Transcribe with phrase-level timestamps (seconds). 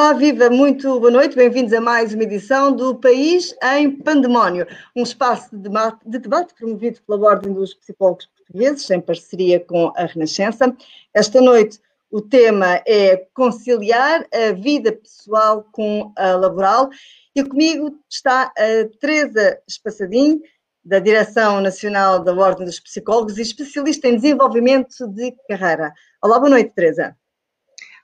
[0.00, 5.02] Olá, viva, muito boa noite, bem-vindos a mais uma edição do País em Pandemónio, um
[5.02, 10.06] espaço de debate, de debate, promovido pela Ordem dos Psicólogos Portugueses, em parceria com a
[10.06, 10.74] Renascença.
[11.12, 11.78] Esta noite
[12.10, 16.88] o tema é conciliar a vida pessoal com a laboral
[17.36, 20.40] e comigo está a Teresa Espassadim,
[20.82, 25.92] da Direção Nacional da Ordem dos Psicólogos e especialista em desenvolvimento de carreira.
[26.22, 27.14] Olá, boa noite, Teresa.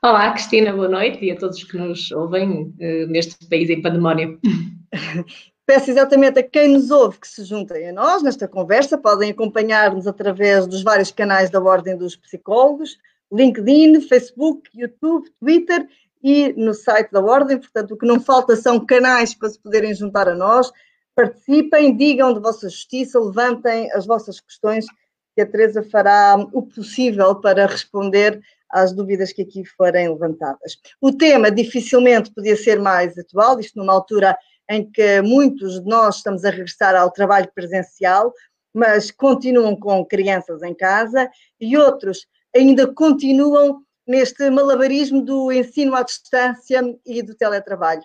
[0.09, 4.39] Olá, Cristina, boa noite e a todos que nos ouvem uh, neste país em pandemónio.
[5.67, 8.97] Peço exatamente a quem nos ouve que se juntem a nós nesta conversa.
[8.97, 12.97] Podem acompanhar-nos através dos vários canais da Ordem dos Psicólogos,
[13.33, 15.89] LinkedIn, Facebook, YouTube, Twitter
[16.23, 17.59] e no site da Ordem.
[17.59, 20.71] Portanto, o que não falta são canais para se poderem juntar a nós.
[21.17, 24.87] Participem, digam de vossa justiça, levantem as vossas questões,
[25.35, 30.77] que a Teresa fará o possível para responder às dúvidas que aqui forem levantadas.
[31.01, 34.37] O tema dificilmente podia ser mais atual, isto numa altura
[34.69, 38.33] em que muitos de nós estamos a regressar ao trabalho presencial,
[38.75, 46.03] mas continuam com crianças em casa e outros ainda continuam neste malabarismo do ensino à
[46.03, 48.03] distância e do teletrabalho.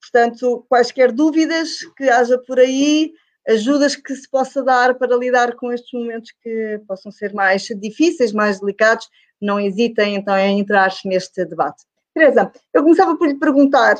[0.00, 3.12] Portanto, quaisquer dúvidas que haja por aí,
[3.48, 8.32] ajudas que se possa dar para lidar com estes momentos que possam ser mais difíceis,
[8.32, 9.08] mais delicados,
[9.44, 11.84] não hesitem então em entrar neste debate.
[12.14, 13.96] Teresa, eu começava por lhe perguntar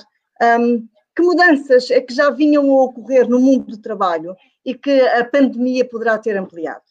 [0.61, 5.01] um, que mudanças é que já vinham a ocorrer no mundo do trabalho e que
[5.01, 6.83] a pandemia poderá ter ampliado?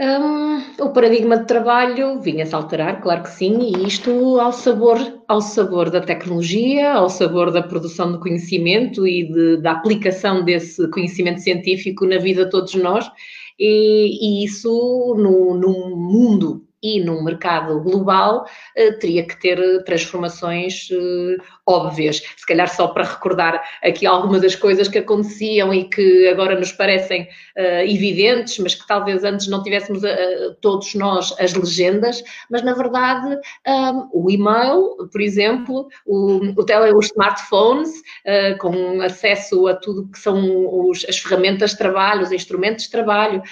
[0.00, 5.40] Um, o paradigma de trabalho vinha-se alterar, claro que sim, e isto ao sabor, ao
[5.40, 11.40] sabor da tecnologia, ao sabor da produção de conhecimento e de, da aplicação desse conhecimento
[11.40, 13.10] científico na vida de todos nós,
[13.58, 18.46] e, e isso no, no mundo e num mercado global
[18.76, 21.36] eh, teria que ter transformações eh,
[21.68, 22.22] óbvias.
[22.36, 26.72] Se calhar só para recordar aqui algumas das coisas que aconteciam e que agora nos
[26.72, 32.62] parecem uh, evidentes, mas que talvez antes não tivéssemos uh, todos nós as legendas, mas
[32.62, 39.68] na verdade um, o e-mail, por exemplo, o, o tele, os smartphones, uh, com acesso
[39.68, 43.42] a tudo que são os, as ferramentas de trabalho, os instrumentos de trabalho,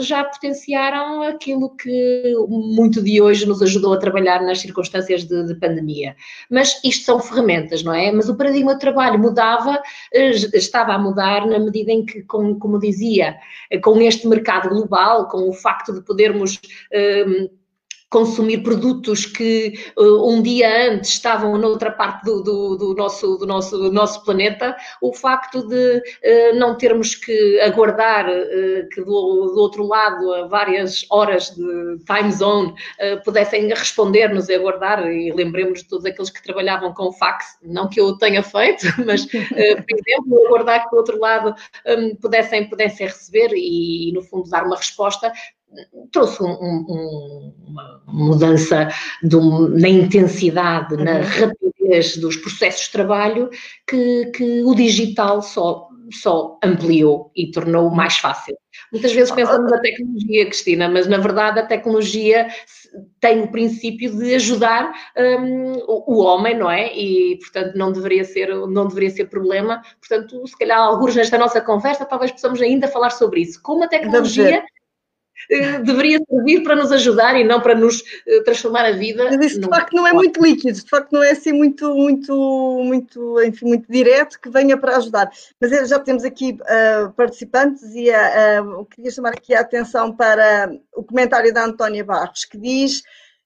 [0.00, 5.54] já potenciaram aquilo que muito de hoje nos ajudou a trabalhar nas circunstâncias de, de
[5.54, 6.16] pandemia.
[6.50, 8.10] Mas isto são ferramentas ferramentas, não é?
[8.10, 9.80] Mas o paradigma de trabalho mudava,
[10.12, 13.36] eh, estava a mudar na medida em que, como, dizia,
[13.70, 16.60] eh, com este mercado global, com o facto de podermos.
[16.92, 17.63] Um,
[18.14, 23.44] consumir produtos que uh, um dia antes estavam noutra parte do, do, do, nosso, do,
[23.44, 29.50] nosso, do nosso planeta, o facto de uh, não termos que aguardar uh, que do,
[29.52, 32.74] do, outro lado, a várias horas de time zone,
[33.24, 38.00] pudessem responder-nos e aguardar, e lembremos de todos aqueles que trabalhavam com fax, não que
[38.00, 41.54] eu tenha feito, mas, por exemplo, aguardar que do outro lado
[41.86, 45.32] um, pudessem, pudessem receber e, no fundo, dar uma resposta,
[46.12, 48.88] trouxe um, um, uma mudança
[49.32, 51.22] um, na intensidade, na uhum.
[51.22, 53.50] rapidez dos processos de trabalho
[53.86, 58.56] que, que o digital só, só ampliou e tornou mais fácil.
[58.92, 62.48] Muitas vezes pensamos na tecnologia, Cristina, mas na verdade a tecnologia
[63.20, 66.96] tem o princípio de ajudar um, o, homem, não é?
[66.96, 69.82] E, portanto, não deveria, ser, não deveria ser problema.
[69.98, 73.60] Portanto, se calhar, alguns nesta nossa conversa, talvez possamos ainda falar sobre isso.
[73.62, 74.62] Como a tecnologia
[75.84, 79.24] deveria servir para nos ajudar e não para nos eh, transformar a vida.
[79.24, 82.80] Mas isso de facto não é muito líquido, de facto não é assim muito, muito,
[82.82, 85.30] muito, enfim, muito direto que venha para ajudar.
[85.60, 90.14] Mas eh, já temos aqui uh, participantes e uh, uh, queria chamar aqui a atenção
[90.14, 93.02] para o comentário da Antónia Barros, que diz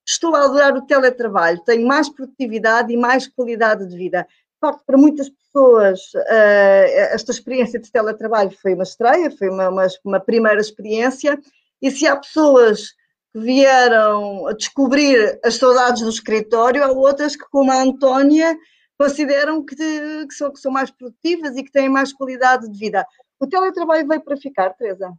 [0.06, 4.26] estou a adorar o teletrabalho, tenho mais produtividade e mais qualidade de vida.
[4.54, 6.00] De facto, para muitas pessoas,
[7.12, 11.38] esta experiência de teletrabalho foi uma estreia, foi uma, uma, uma primeira experiência
[11.80, 12.90] e se há pessoas
[13.32, 18.56] que vieram a descobrir as saudades do escritório, há outras que, como a Antónia,
[18.98, 23.06] consideram que, que, são, que são mais produtivas e que têm mais qualidade de vida.
[23.38, 25.12] O teletrabalho veio para ficar, Teresa?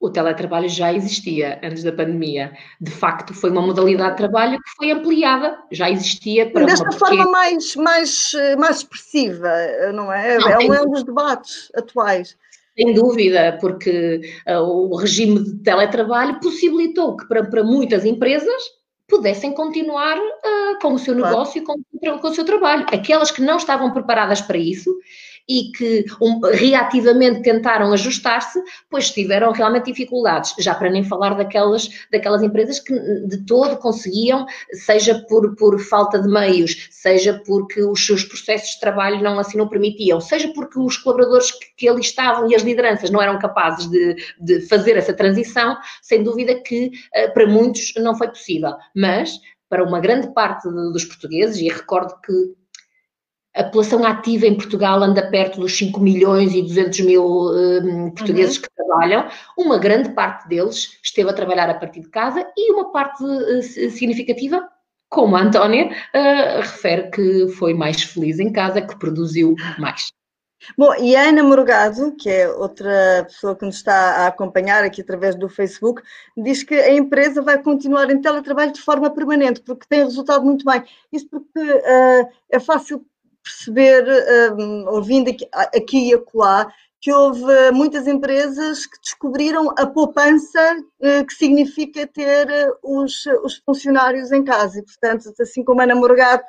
[0.00, 2.56] O teletrabalho já existia antes da pandemia.
[2.80, 7.30] De facto, foi uma modalidade de trabalho que foi ampliada, já existia para Desta forma
[7.30, 9.52] mais, mais, mais expressiva,
[9.92, 10.38] não é?
[10.38, 12.34] Não, é, um, é um dos debates atuais.
[12.80, 18.62] Sem dúvida, porque uh, o regime de teletrabalho possibilitou que para, para muitas empresas
[19.06, 21.82] pudessem continuar a com o seu negócio claro.
[21.92, 22.86] e com, com o seu trabalho.
[22.92, 24.96] Aquelas que não estavam preparadas para isso
[25.50, 31.90] e que um, reativamente tentaram ajustar-se, pois tiveram realmente dificuldades, já para nem falar daquelas,
[32.12, 32.94] daquelas empresas que
[33.26, 38.80] de todo conseguiam, seja por, por falta de meios, seja porque os seus processos de
[38.80, 42.62] trabalho não assim não permitiam, seja porque os colaboradores que, que ali estavam e as
[42.62, 47.92] lideranças não eram capazes de, de fazer essa transição, sem dúvida que eh, para muitos
[47.96, 48.70] não foi possível.
[48.94, 49.32] Mas
[49.68, 52.32] para uma grande parte dos portugueses, e recordo que
[53.54, 58.56] a população ativa em Portugal anda perto dos 5 milhões e 200 mil um, portugueses
[58.56, 58.62] uhum.
[58.62, 59.28] que trabalham.
[59.58, 63.62] Uma grande parte deles esteve a trabalhar a partir de casa e uma parte uh,
[63.62, 64.68] significativa,
[65.08, 70.08] como a Antónia, uh, refere que foi mais feliz em casa, que produziu mais.
[70.76, 75.00] Bom, e a Ana Morgado, que é outra pessoa que nos está a acompanhar aqui
[75.00, 76.02] através do Facebook,
[76.36, 80.64] diz que a empresa vai continuar em teletrabalho de forma permanente, porque tem resultado muito
[80.64, 80.84] bem.
[81.10, 83.04] Isso porque uh, é fácil
[83.50, 84.04] perceber,
[84.58, 91.26] um, ouvindo aqui, aqui e acolá, que houve muitas empresas que descobriram a poupança uh,
[91.26, 94.78] que significa ter uh, os, os, funcionários em casa.
[94.78, 96.42] E, portanto, assim como a Ana Morgado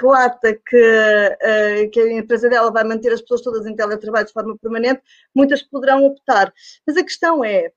[0.00, 4.32] relata que, uh, que a empresa dela vai manter as pessoas todas em teletrabalho de
[4.32, 5.00] forma permanente,
[5.32, 6.52] muitas poderão optar.
[6.84, 7.70] Mas a questão é,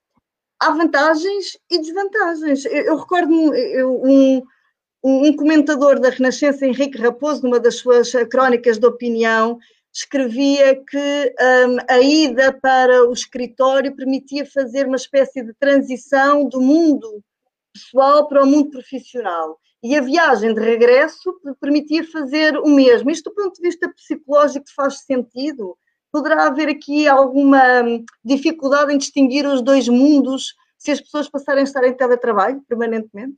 [0.59, 2.65] há vantagens e desvantagens.
[2.65, 4.41] Eu, eu recordo-me um,
[5.07, 9.59] um comentador da Renascença, Henrique Raposo, numa das suas crónicas de opinião,
[9.93, 11.35] escrevia que
[11.67, 17.23] um, a ida para o escritório permitia fazer uma espécie de transição do mundo
[17.71, 19.59] pessoal para o mundo profissional.
[19.83, 23.11] E a viagem de regresso permitia fazer o mesmo.
[23.11, 25.77] Isto, do ponto de vista psicológico, faz sentido?
[26.11, 31.61] Poderá haver aqui alguma hum, dificuldade em distinguir os dois mundos se as pessoas passarem
[31.61, 33.35] a estar em teletrabalho permanentemente?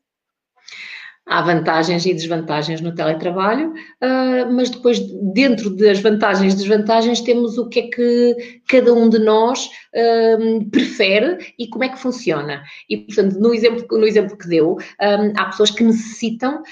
[1.27, 4.99] Há vantagens e desvantagens no teletrabalho, uh, mas depois,
[5.33, 10.69] dentro das vantagens e desvantagens, temos o que é que cada um de nós uh,
[10.69, 12.63] prefere e como é que funciona.
[12.89, 16.63] E, portanto, no exemplo, no exemplo que deu, um, há pessoas que necessitam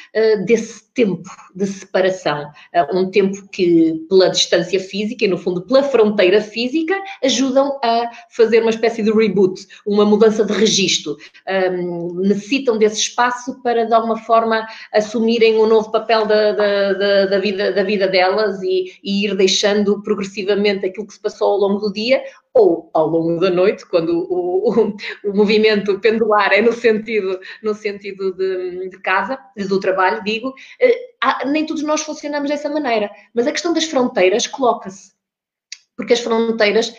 [0.45, 2.49] desse tempo de separação,
[2.93, 8.61] um tempo que, pela distância física e, no fundo, pela fronteira física, ajudam a fazer
[8.61, 11.17] uma espécie de reboot, uma mudança de registro.
[11.47, 16.93] Um, necessitam desse espaço para, de alguma forma, forma assumirem um novo papel da, da,
[16.93, 21.51] da, da vida, da vida delas e, e, ir deixando progressivamente aquilo que se passou
[21.51, 22.21] ao longo do dia
[22.55, 27.75] ou ao longo da noite, quando o, o, o movimento pendular é no sentido, no
[27.75, 29.37] sentido de, de casa,
[29.67, 31.09] do trabalho, digo, eh,
[31.45, 33.11] nem todos nós funcionamos dessa maneira.
[33.33, 35.13] Mas a questão das fronteiras coloca-se.
[35.97, 36.95] Porque as fronteiras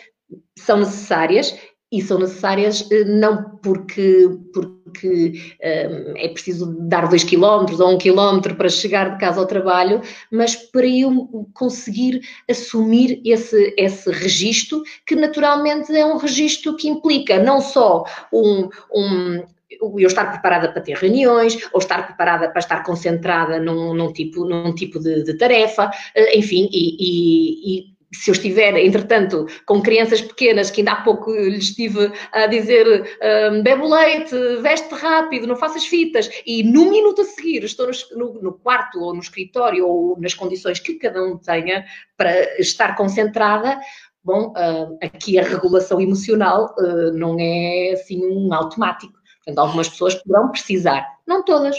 [0.55, 1.57] são necessárias
[1.91, 7.97] e são necessárias eh, não porque, porque um, é preciso dar dois quilómetros ou um
[7.97, 14.83] quilómetro para chegar de casa ao trabalho, mas para eu conseguir assumir esse, esse registro,
[15.05, 19.43] que naturalmente é um registro que implica não só um, um
[19.79, 24.45] eu estar preparada para ter reuniões, ou estar preparada para estar concentrada num, num tipo,
[24.45, 30.21] num tipo de, de tarefa, eh, enfim, e, e se eu estiver, entretanto, com crianças
[30.21, 33.17] pequenas, que ainda há pouco lhes estive a dizer
[33.51, 37.89] um, bebe o leite, veste rápido, não faças fitas, e no minuto a seguir estou
[38.15, 41.85] no, no, quarto ou no escritório ou nas condições que cada um tenha
[42.15, 43.77] para estar concentrada,
[44.23, 49.17] bom, uh, aqui a regulação emocional uh, não é assim um automático.
[49.37, 51.75] Portanto, algumas pessoas poderão precisar, não todas.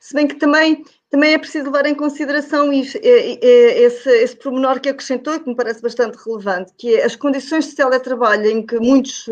[0.00, 5.40] Se bem que também também é preciso levar em consideração esse, esse pormenor que acrescentou
[5.40, 9.24] que me parece bastante relevante, que é as condições de teletrabalho em que muitos,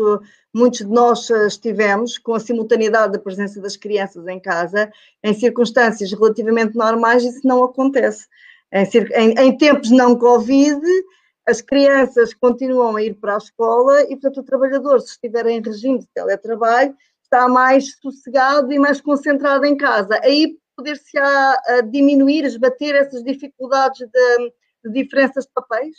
[0.53, 4.91] muitos de nós estivemos, com a simultaneidade da presença das crianças em casa,
[5.23, 8.25] em circunstâncias relativamente normais, isso não acontece.
[8.71, 10.81] Em, em, em tempos não Covid,
[11.47, 15.61] as crianças continuam a ir para a escola e, portanto, o trabalhador, se estiver em
[15.61, 20.19] regime de teletrabalho, está mais sossegado e mais concentrado em casa.
[20.23, 24.53] Aí poder-se-á diminuir, esbater essas dificuldades de,
[24.85, 25.97] de diferenças de papéis?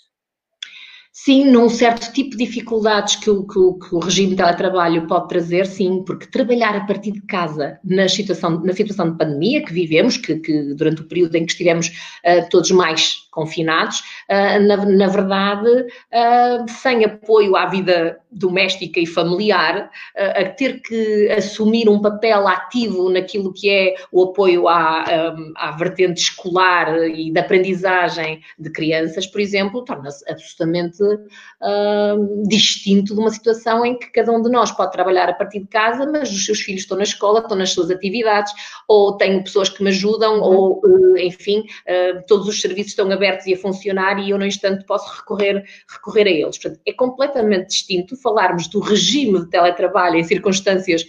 [1.25, 5.05] Sim, num certo tipo de dificuldades que o, que, o, que o, regime de teletrabalho
[5.09, 9.65] pode trazer, sim, porque trabalhar a partir de casa na situação, na situação de pandemia
[9.65, 13.99] que vivemos, que, que durante o período em que estivemos uh, todos mais confinados,
[14.31, 21.31] uh, na, na, verdade, uh, sem apoio à vida doméstica e familiar, a ter que
[21.31, 27.33] assumir um papel ativo naquilo que é o apoio à, um, à vertente escolar e
[27.33, 34.11] da aprendizagem de crianças, por exemplo, torna-se absolutamente uh, distinto de uma situação em que
[34.11, 36.97] cada um de nós pode trabalhar a partir de casa, mas os seus filhos estão
[36.97, 38.53] na escola, estão nas suas atividades,
[38.87, 40.43] ou tenho pessoas que me ajudam, uhum.
[40.43, 44.47] ou, uh, enfim, uh, todos os serviços estão abertos e a funcionar e eu, no
[44.47, 46.59] instante, posso recorrer, recorrer a eles.
[46.59, 51.07] Portanto, é completamente distinto falarmos do regime de teletrabalho em circunstâncias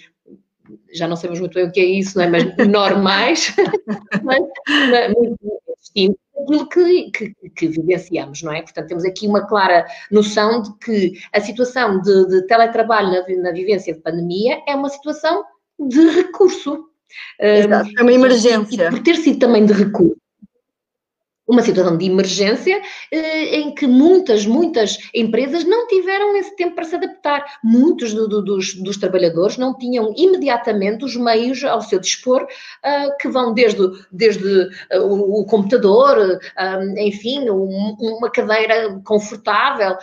[0.91, 2.27] já não sabemos muito bem o que é isso, não é?
[2.29, 3.56] mas normais,
[4.24, 4.39] mas,
[5.15, 5.38] muito
[5.82, 8.62] distinto daquilo que, que, que, vivenciamos, não é?
[8.62, 13.51] Portanto, temos aqui uma clara noção de que a situação de, de teletrabalho na, na,
[13.51, 15.43] vivência de pandemia é uma situação
[15.79, 16.86] de recurso.
[17.39, 18.88] Exato, é uma emergência.
[18.88, 20.17] E por ter sido também de recurso,
[21.50, 22.79] uma situação de emergência
[23.12, 27.44] eh, em que muitas, muitas empresas não tiveram esse tempo para se adaptar.
[27.63, 33.18] Muitos do, do, dos, dos, trabalhadores não tinham imediatamente os meios ao seu dispor, uh,
[33.20, 36.39] que vão desde, desde uh, o, computador,
[36.98, 39.98] enfim, um, uma cadeira confortável,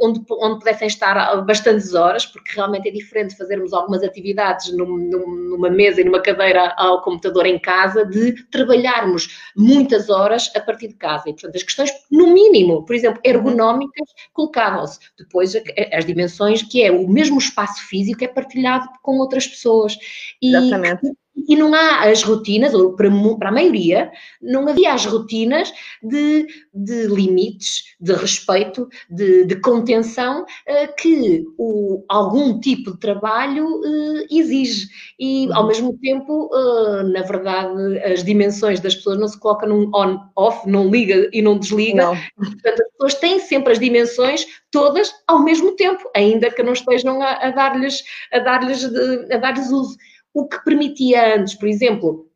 [0.00, 5.70] onde, onde pudessem estar bastantes horas, porque realmente é diferente fazermos algumas atividades num, numa
[5.70, 10.94] mesa e numa cadeira ao computador em casa, de trabalharmos muitas horas a partir de
[10.94, 11.28] casa.
[11.28, 14.98] E, portanto, as questões, no mínimo, por exemplo, ergonómicas, colocavam-se.
[15.18, 15.52] Depois,
[15.92, 19.96] as dimensões, que é o mesmo espaço físico, é partilhado com outras pessoas.
[20.40, 24.10] E Exatamente e não há as rotinas, ou para, para a maioria,
[24.40, 25.72] não havia as rotinas
[26.02, 33.66] de, de limites, de respeito, de, de contenção uh, que o, algum tipo de trabalho
[33.66, 34.88] uh, exige.
[35.18, 35.68] E, ao uhum.
[35.68, 40.88] mesmo tempo, uh, na verdade, as dimensões das pessoas não se colocam num on-off, não
[40.88, 42.04] liga e não desliga.
[42.04, 42.16] Não.
[42.36, 47.22] Portanto, as pessoas têm sempre as dimensões todas ao mesmo tempo, ainda que não estejam
[47.22, 48.84] a dar-lhes a dar-lhes
[49.30, 49.96] a dar-lhes uso
[50.34, 52.28] o que permitia antes, por exemplo,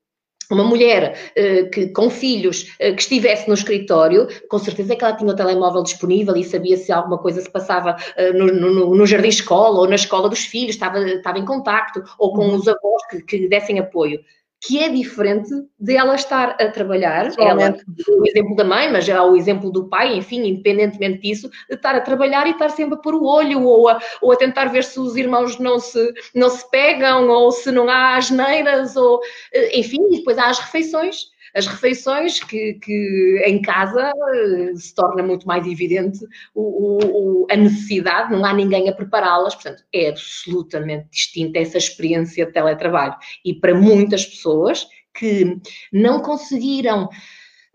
[0.50, 5.16] uma mulher uh, que, com filhos uh, que estivesse no escritório, com certeza que ela
[5.16, 9.06] tinha o telemóvel disponível e sabia se alguma coisa se passava uh, no, no, no,
[9.06, 12.54] jardim escola ou na escola dos filhos, estava, estava em contacto, ou com uhum.
[12.54, 14.20] os avós que, que dessem apoio
[14.60, 17.76] que é diferente de ela estar a trabalhar, ela,
[18.08, 21.94] o exemplo da mãe, mas já o exemplo do pai, enfim, independentemente disso, de estar
[21.94, 24.82] a trabalhar e estar sempre a pôr o olho, ou a, ou a tentar ver
[24.82, 29.20] se os irmãos não se, não se pegam, ou se não há asneiras, ou,
[29.52, 34.94] eh, enfim, e depois há as refeições, as refeições que, que em casa eh, se
[34.94, 36.18] torna muito mais evidente
[36.54, 42.46] o, o, a necessidade, não há ninguém a prepará-las, portanto, é absolutamente distinta essa experiência
[42.46, 43.16] de teletrabalho.
[43.44, 45.58] E para muitas pessoas que
[45.92, 47.08] não conseguiram.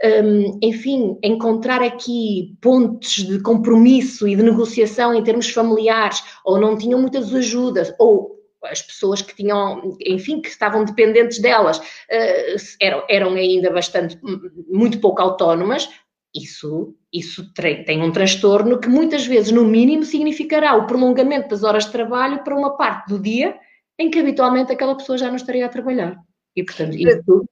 [0.03, 6.77] Um, enfim, encontrar aqui pontos de compromisso e de negociação em termos familiares, ou não
[6.77, 8.32] tinham muitas ajudas, ou
[8.65, 14.19] as pessoas que tinham, enfim, que estavam dependentes delas, uh, eram, eram ainda bastante,
[14.69, 15.89] muito pouco autónomas,
[16.35, 21.85] isso, isso tem um transtorno que muitas vezes, no mínimo, significará o prolongamento das horas
[21.85, 23.55] de trabalho para uma parte do dia
[23.99, 26.17] em que habitualmente aquela pessoa já não estaria a trabalhar.
[26.55, 27.45] E, portanto, isso...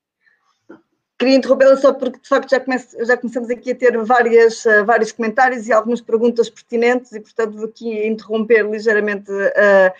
[1.19, 4.83] Queria interrompê-la só porque, de facto, já, comece, já, começamos aqui a ter várias, uh,
[4.83, 9.93] vários comentários e algumas perguntas pertinentes e, portanto, vou aqui interromper ligeiramente uh,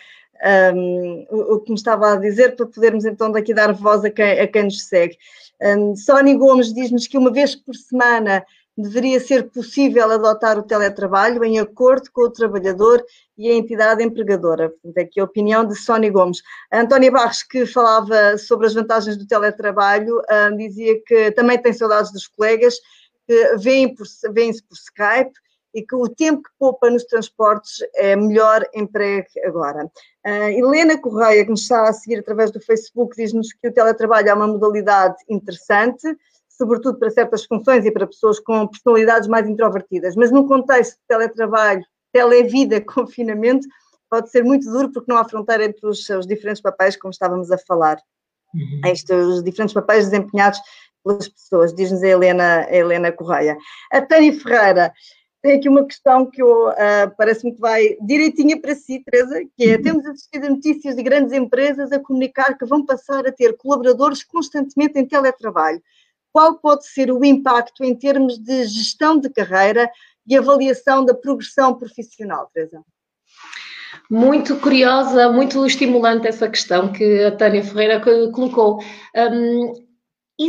[0.74, 4.40] um, o, que me estava a dizer, para podermos então daqui dar voz a quem,
[4.40, 5.18] a quem nos segue.
[5.62, 8.44] Um, Sónia Gomes diz-nos que uma vez por semana
[8.76, 13.04] deveria ser possível adotar o teletrabalho em acordo com o trabalhador
[13.38, 14.70] e a entidade empregadora.
[14.82, 16.42] Portanto, é a opinião de Sónia Gomes.
[16.72, 20.22] A Antónia Barros, que falava sobre as vantagens do teletrabalho,
[20.58, 22.76] dizia que também tem saudades dos colegas,
[23.28, 25.34] que vêm-se por, por Skype
[25.74, 29.86] e que o tempo que poupa nos transportes é melhor emprego agora.
[30.26, 34.30] Uh, Helena Correia, que nos está a seguir através do Facebook, diz-nos que o teletrabalho
[34.30, 36.16] é uma modalidade interessante,
[36.50, 41.08] sobretudo para certas funções e para pessoas com personalidades mais introvertidas, mas no contexto de
[41.08, 43.68] teletrabalho, televida, confinamento,
[44.10, 47.50] pode ser muito duro porque não há fronteira entre os, os diferentes papéis, como estávamos
[47.50, 47.98] a falar.
[48.54, 48.82] Uhum.
[48.86, 50.60] Estes, os diferentes papéis desempenhados
[51.04, 53.58] pelas pessoas, diz-nos a Helena, a Helena Correia.
[53.92, 54.94] A Tânia Ferreira,
[55.42, 59.72] tem aqui uma questão que eu, uh, parece-me que vai direitinha para si, Teresa, que
[59.72, 63.58] é, temos assistido a notícias de grandes empresas a comunicar que vão passar a ter
[63.58, 65.82] colaboradores constantemente em teletrabalho.
[66.32, 69.90] Qual pode ser o impacto em termos de gestão de carreira
[70.28, 72.84] e avaliação da progressão profissional, Teresa?
[74.10, 78.80] Muito curiosa, muito estimulante essa questão que a Tânia Ferreira colocou.
[79.16, 79.91] Um,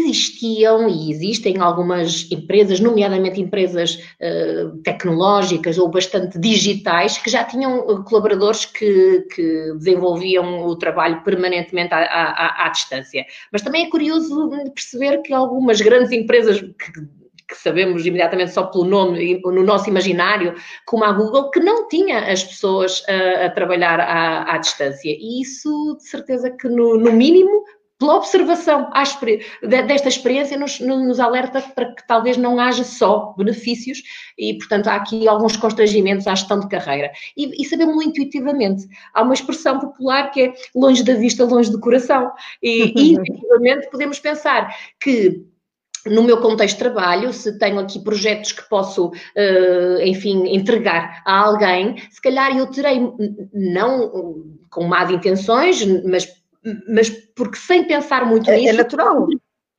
[0.01, 7.79] existiam e existem algumas empresas, nomeadamente empresas uh, tecnológicas ou bastante digitais, que já tinham
[7.79, 13.25] eh, colaboradores que, que desenvolviam o trabalho permanentemente à, à, à, distância.
[13.53, 17.23] Mas também é curioso perceber que algumas grandes empresas que
[17.53, 20.55] que sabemos imediatamente só pelo nome, no nosso imaginário,
[20.87, 25.11] como a Google, que não tinha as pessoas a, a trabalhar à, à, distância.
[25.11, 27.65] E isso, de certeza que, no, no mínimo,
[28.03, 28.91] pela observação
[29.87, 34.03] desta experiência, nos, nos, alerta para que talvez não haja só benefícios
[34.37, 37.13] e, portanto, há aqui alguns constrangimentos à gestão de carreira.
[37.37, 38.89] E, e sabemos intuitivamente.
[39.15, 42.33] Há uma expressão popular que é longe da vista, longe do coração.
[42.61, 45.47] E, e intuitivamente, podemos pensar que
[46.05, 51.39] no meu contexto de trabalho, se tenho aqui projetos que posso, uh, enfim, entregar a
[51.39, 52.99] alguém, se calhar eu terei,
[53.53, 56.42] não com más intenções, mas
[56.89, 58.69] mas porque sem pensar muito é, nisso.
[58.69, 59.27] É natural.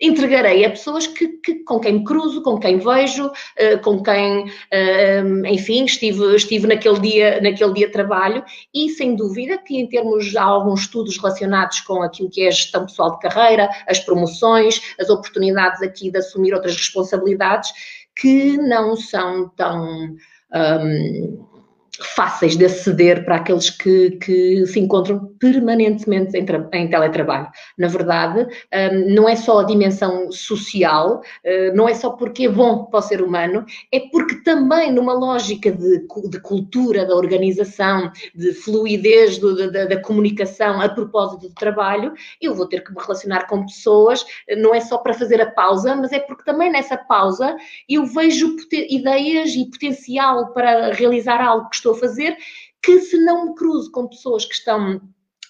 [0.01, 4.45] Entregarei a pessoas que, que, com quem me cruzo, com quem vejo, uh, com quem,
[4.45, 9.87] uh, enfim, estive, estive naquele, dia, naquele dia de trabalho e, sem dúvida, que em
[9.87, 13.99] termos de alguns estudos relacionados com aquilo que é a gestão pessoal de carreira, as
[13.99, 17.71] promoções, as oportunidades aqui de assumir outras responsabilidades,
[18.15, 20.17] que não são tão.
[20.53, 21.52] Um,
[22.01, 27.47] fáceis de aceder para aqueles que, que se encontram permanentemente em, em teletrabalho.
[27.77, 32.49] Na verdade, um, não é só a dimensão social, uh, não é só porque é
[32.49, 38.11] bom para o ser humano, é porque também numa lógica de, de cultura, da organização,
[38.33, 42.99] de fluidez do, da, da, comunicação a propósito do trabalho, eu vou ter que me
[42.99, 44.25] relacionar com pessoas,
[44.57, 47.55] não é só para fazer a pausa, mas é porque também nessa pausa
[47.87, 52.37] eu vejo ideias e potencial para realizar algo que estou a fazer,
[52.81, 55.01] que se não me cruzo com pessoas que estão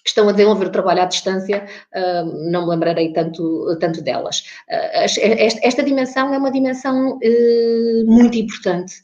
[0.04, 4.42] que estão a desenvolver trabalho à distância, uh, não me lembrarei tanto, tanto delas.
[4.70, 8.96] Uh, esta, esta, dimensão é uma dimensão uh, muito importante,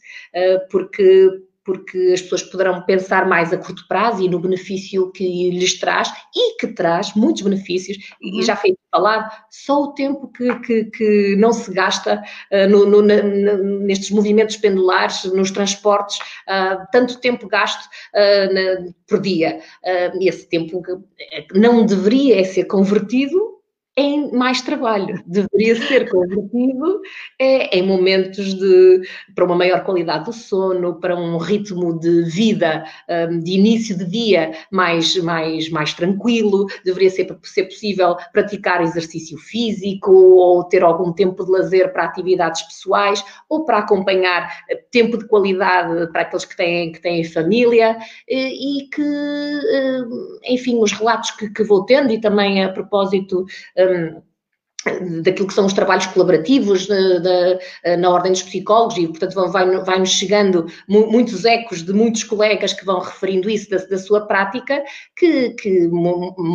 [0.70, 1.26] porque
[1.70, 6.12] porque as pessoas poderão pensar mais a curto prazo e no benefício que lhes traz
[6.34, 8.42] e que traz muitos benefícios, e uhum.
[8.42, 13.02] já foi falado, só o tempo que, que, que não se gasta uh, no, no,
[13.02, 19.60] nestes movimentos pendulares, nos transportes, uh, tanto tempo gasto uh, na, por dia.
[20.20, 20.82] esse tempo
[21.54, 23.49] não deveria ser convertido
[23.96, 25.22] em mais trabalho.
[25.26, 27.00] Deveria ser convertido
[27.38, 29.02] é, em momentos de
[29.34, 34.06] para uma maior qualidade do sono, para um ritmo de vida, um, de início de
[34.06, 36.66] dia mais, mais, mais tranquilo.
[36.84, 42.62] Deveria ser, ser possível praticar exercício físico ou ter algum tempo de lazer para atividades
[42.62, 47.98] pessoais ou para acompanhar eh, tempo de qualidade para aqueles que têm, que têm família
[48.28, 53.44] e que, hum, enfim, os relatos que, que vou tendo e também a propósito
[55.22, 59.50] daquilo que são os trabalhos colaborativos de, de, na ordem dos psicólogos e, portanto, vão,
[59.50, 64.26] vai, vai-nos chegando muitos ecos de muitos colegas que vão referindo isso da, da sua
[64.26, 64.82] prática,
[65.16, 65.90] que, que,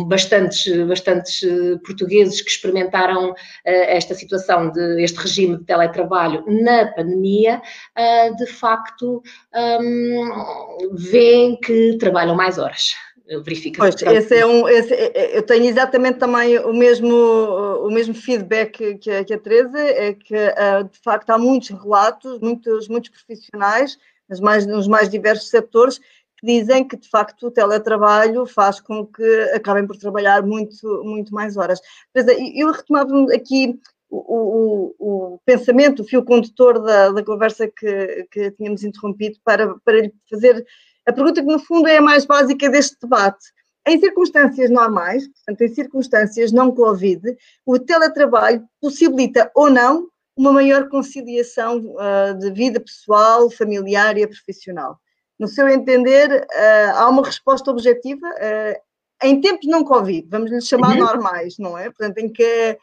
[0.08, 3.34] bastantes, bastantes eh, portugueses que experimentaram uh,
[3.64, 7.62] esta situação, de este regime de teletrabalho na pandemia,
[7.96, 9.22] uh, de facto,
[9.54, 12.94] um, veem que trabalham mais horas
[13.42, 17.90] verifica pois, esse é um, esse, é, é, eu tenho exatamente também o mesmo, o
[17.90, 22.38] mesmo feedback que a, que a Teresa, é que uh, de facto há muitos relatos,
[22.40, 25.98] muitos, muitos profissionais, nos mais, nos mais diversos setores,
[26.38, 31.34] que dizem que de facto o teletrabalho faz com que acabem por trabalhar muito, muito
[31.34, 31.80] mais horas.
[32.12, 38.28] Teresa, eu retomava aqui o, o, o, pensamento, o fio condutor da, da conversa que,
[38.30, 40.64] que tínhamos interrompido para, para lhe fazer
[41.06, 43.44] a pergunta que, no fundo, é a mais básica deste debate.
[43.86, 47.22] Em circunstâncias normais, portanto, em circunstâncias não Covid,
[47.64, 54.98] o teletrabalho possibilita ou não uma maior conciliação uh, de vida pessoal, familiar e profissional.
[55.38, 58.86] No seu entender, uh, há uma resposta objetiva uh,
[59.22, 61.04] em tempos não Covid, vamos lhe chamar uhum.
[61.04, 61.84] normais, não é?
[61.84, 62.78] Portanto, em que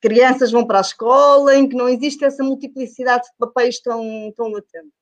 [0.00, 4.48] crianças vão para a escola, em que não existe essa multiplicidade de papéis tão, tão
[4.48, 4.92] latente.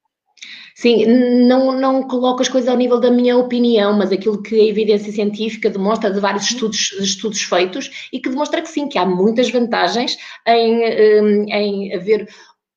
[0.74, 1.04] Sim,
[1.46, 5.12] não, não coloco as coisas ao nível da minha opinião, mas aquilo que a evidência
[5.12, 9.50] científica demonstra de vários estudos, estudos feitos e que demonstra que sim, que há muitas
[9.50, 12.26] vantagens em, hum, em haver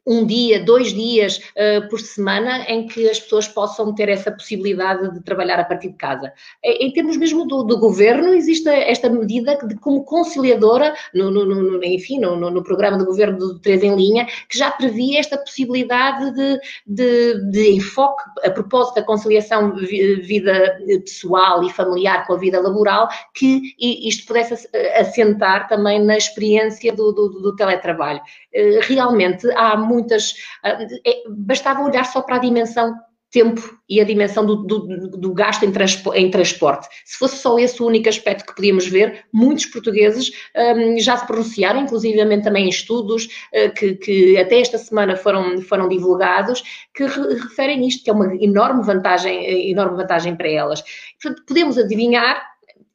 [0.05, 5.11] um dia, dois dias uh, por semana em que as pessoas possam ter essa possibilidade
[5.13, 6.31] de trabalhar a partir de casa.
[6.63, 11.45] Em, em termos mesmo do, do, governo, existe esta medida de como conciliadora, no, no,
[11.45, 15.37] no enfim, no, no, programa do governo do 3 em linha, que já previa esta
[15.37, 22.37] possibilidade de, de, de enfoque a propósito da conciliação vida pessoal e familiar com a
[22.37, 28.19] vida laboral, que isto pudesse assentar também na experiência do, do, do teletrabalho.
[28.53, 30.33] Uh, realmente há muitas.
[30.63, 32.93] Ah, é, bastava olhar só para a dimensão
[33.35, 36.87] tempo e a dimensão do, do, do gasto em, transpo, em, transporte.
[37.03, 41.27] Se fosse só esse o único aspecto que podíamos ver, muitos portugueses um, já se
[41.27, 47.05] pronunciaram, inclusivamente também em estudos uh, que, que, até esta semana foram, foram divulgados, que
[47.05, 50.81] re, referem isto, que é uma enorme vantagem, enorme vantagem para elas.
[51.21, 52.41] Portanto, podemos adivinhar,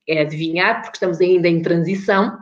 [0.09, 2.39] é adivinhar, porque estamos ainda em transição,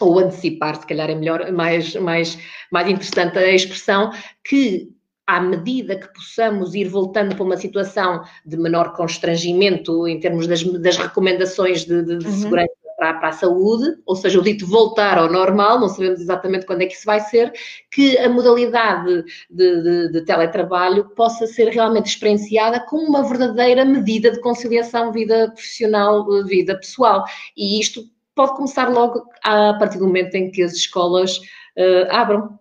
[0.00, 2.38] ou antecipar, se calhar é melhor, mais, mais,
[2.70, 4.10] mais interessante a expressão,
[4.44, 4.92] que
[5.26, 10.62] à medida que possamos ir voltando para uma situação de menor constrangimento em termos das,
[10.62, 12.32] das recomendações de, de, de uhum.
[12.32, 16.66] segurança para, para, a saúde, ou seja, o dito voltar ao normal, não sabemos exatamente
[16.66, 17.52] quando é que isso vai ser,
[17.90, 24.30] que a modalidade de, de, de teletrabalho possa ser realmente experienciada como uma verdadeira medida
[24.30, 27.24] de conciliação vida profissional, vida pessoal.
[27.56, 28.04] E isto
[28.34, 32.58] pode começar logo a partir do momento em que as escolas uh, abram.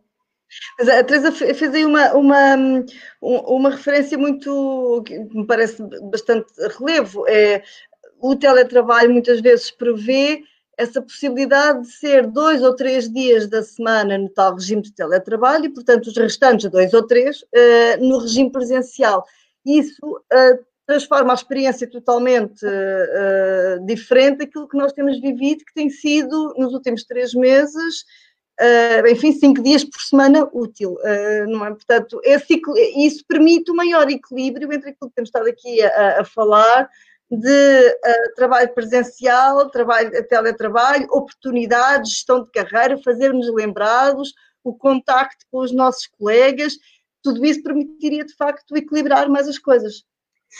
[0.77, 2.55] Mas a Teresa fez aí uma, uma,
[3.21, 7.27] uma referência muito, que me parece bastante relevo.
[7.27, 7.63] É,
[8.19, 10.43] o teletrabalho muitas vezes prevê
[10.77, 15.65] essa possibilidade de ser dois ou três dias da semana no tal regime de teletrabalho
[15.65, 19.25] e, portanto, os restantes dois ou três uh, no regime presencial.
[19.65, 25.89] Isso uh, transforma a experiência totalmente uh, diferente daquilo que nós temos vivido, que tem
[25.89, 28.01] sido, nos últimos três meses,
[28.59, 31.69] uh, enfim, cinco dias por semana útil, uh, não é?
[31.69, 32.61] Portanto, esse,
[32.97, 36.89] isso permite um maior equilíbrio entre aquilo que temos estado aqui a, a falar
[37.31, 37.97] de
[38.35, 46.05] trabalho presencial, trabalho, teletrabalho, oportunidades, gestão de carreira, fazermos lembrados, o contacto com os nossos
[46.05, 46.77] colegas,
[47.23, 50.03] tudo isso permitiria de facto equilibrar mais as coisas.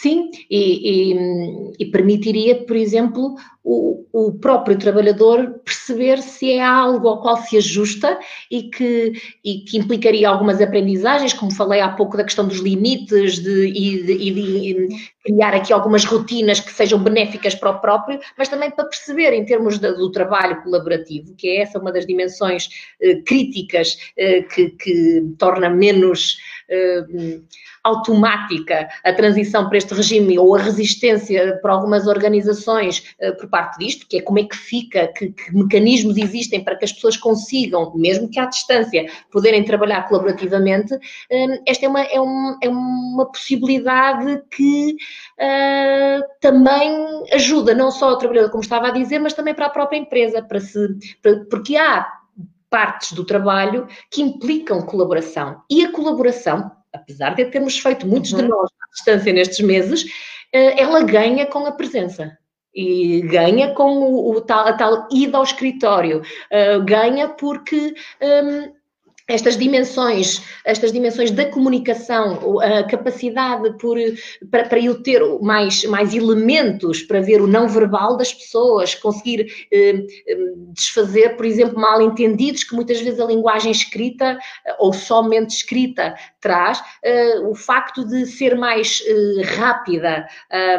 [0.02, 7.08] Sim, e, e, e, permitiria, por exemplo, o, o, próprio trabalhador perceber se é algo
[7.08, 8.20] ao qual se ajusta
[8.52, 13.40] e que, e que implicaria algumas aprendizagens, como falei há pouco da questão dos limites
[13.40, 14.88] de, e, de, de
[15.24, 19.46] criar aqui algumas rotinas que sejam benéficas para o próprio, mas também para perceber em
[19.46, 22.68] termos de, do trabalho colaborativo, que é essa uma das dimensões
[23.02, 26.38] eh, críticas eh, que, que torna menos
[26.70, 27.06] eh,
[27.84, 33.78] automática a transição para este regime ou a resistência para algumas organizações uh, por parte
[33.78, 37.16] disto, que é como é que fica, que, que, mecanismos existem para que as pessoas
[37.16, 42.68] consigam, mesmo que à distância, poderem trabalhar colaborativamente, uh, esta é uma, é, um, é
[42.68, 44.96] uma possibilidade que
[45.40, 49.70] uh, também ajuda não só ao trabalhador, como estava a dizer, mas também para a
[49.70, 50.80] própria empresa, para se,
[51.22, 52.08] para, porque há
[52.72, 55.62] partes do trabalho que implicam colaboração.
[55.70, 58.40] E a colaboração, apesar de termos feito muitos uhum.
[58.40, 60.06] de nós à distância nestes meses,
[60.52, 62.38] eh, ela ganha com a presença.
[62.76, 68.74] E ganha com o, o tal, a tal ida ao escritório, uh, ganha porque um,
[69.28, 73.98] estas dimensões, estas dimensões da comunicação, a capacidade por,
[74.52, 79.68] para, para eu ter mais, mais elementos para ver o não verbal das pessoas, conseguir
[79.72, 80.38] eh, eh,
[80.74, 84.38] desfazer, por exemplo, mal entendidos que muitas vezes a linguagem escrita
[84.80, 90.28] ou somente escrita traz, eh, o facto de ser mais eh, rápida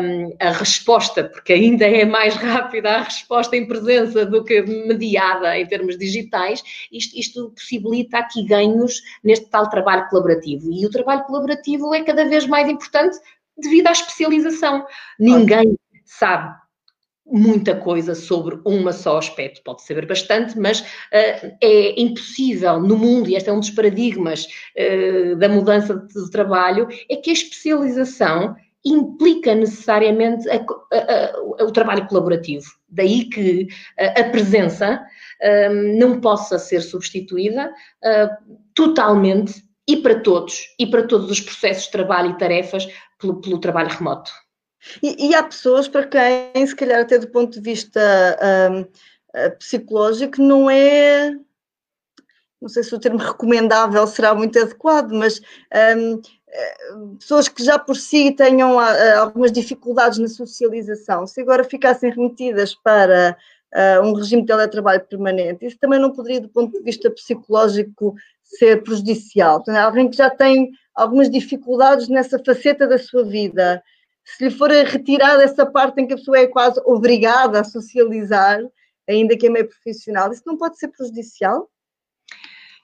[0.01, 5.59] um, a resposta, porque ainda é mais rápida a resposta em presença do que mediada
[5.59, 10.73] em termos digitais, isto, isto possibilita aqui ganhos neste tal trabalho colaborativo.
[10.73, 13.19] E o trabalho colaborativo é cada vez mais importante
[13.57, 14.87] devido à especialização.
[15.19, 16.55] Ninguém sabe
[17.27, 23.31] muita coisa sobre um só aspecto, pode saber bastante, mas uh, é impossível no mundo,
[23.31, 28.55] e este é um dos paradigmas uh, da mudança de trabalho, é que a especialização
[28.85, 32.67] implica necessariamente a, a, a, o trabalho colaborativo.
[32.89, 33.67] Daí que
[33.99, 35.05] a presença
[35.71, 41.85] um, não possa ser substituída uh, totalmente e para todos, e para todos os processos
[41.85, 42.87] de trabalho e tarefas
[43.19, 44.31] pelo, pelo trabalho remoto.
[45.03, 48.01] E, e, há pessoas para quem, se calhar até do ponto de vista
[48.71, 51.35] um, psicológico, não é
[52.61, 55.39] não sei se o termo recomendável será muito adequado, mas
[55.99, 56.21] um,
[57.19, 58.79] pessoas que já por si tenham
[59.19, 63.37] algumas dificuldades na socialização, se agora ficassem remetidas para
[63.75, 68.15] uh, um regime de teletrabalho permanente, isso também não poderia, do ponto de vista psicológico,
[68.43, 69.57] ser prejudicial.
[69.57, 73.83] Portanto, alguém que já tem algumas dificuldades nessa faceta da sua vida,
[74.25, 78.61] se lhe for retirada essa parte em que a pessoa é quase obrigada a socializar,
[79.09, 81.69] ainda que é meio profissional, isso não pode ser prejudicial?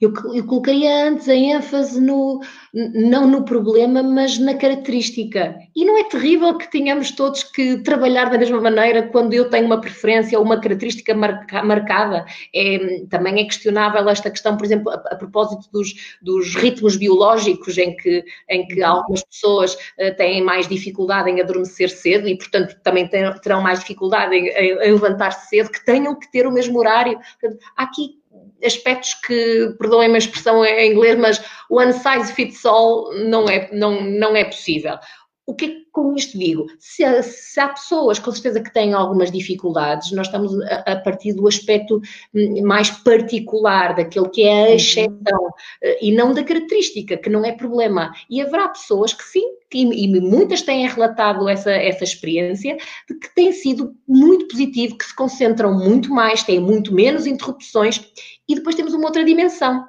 [0.01, 2.41] Eu, eu colocaria antes a ênfase no,
[2.73, 5.57] não no problema, mas na característica.
[5.77, 9.67] E não é terrível que tenhamos todos que trabalhar da mesma maneira quando eu tenho
[9.67, 12.25] uma preferência ou uma característica marca, marcada.
[12.55, 17.77] É, também é questionável esta questão, por exemplo, a, a propósito dos, dos, ritmos biológicos,
[17.77, 22.75] em que, em que algumas pessoas uh, têm mais dificuldade em adormecer cedo e, portanto,
[22.83, 26.79] também terão mais dificuldade em, em, em levantar-se cedo, que tenham que ter o mesmo
[26.79, 27.19] horário.
[27.39, 28.20] Portanto, há aqui
[28.65, 34.03] aspectos que, perdoem-me a expressão em inglês, mas one size fits all não é, não,
[34.03, 34.99] não é possível.
[35.47, 36.67] O que é que com isto digo?
[36.79, 41.33] Se, se, há pessoas com certeza que têm algumas dificuldades, nós estamos a, a, partir
[41.33, 42.01] do aspecto
[42.35, 44.75] hum, mais particular, daquele que é a uhum.
[44.75, 45.51] exceção,
[45.83, 48.13] eh, e não da característica, que não é problema.
[48.29, 52.77] E haverá pessoas que sim, e, muitas têm relatado essa, essa experiência,
[53.09, 58.01] de que tem sido muito positivo, que se concentram muito mais, têm muito menos interrupções,
[58.49, 59.85] e depois temos uma outra dimensão,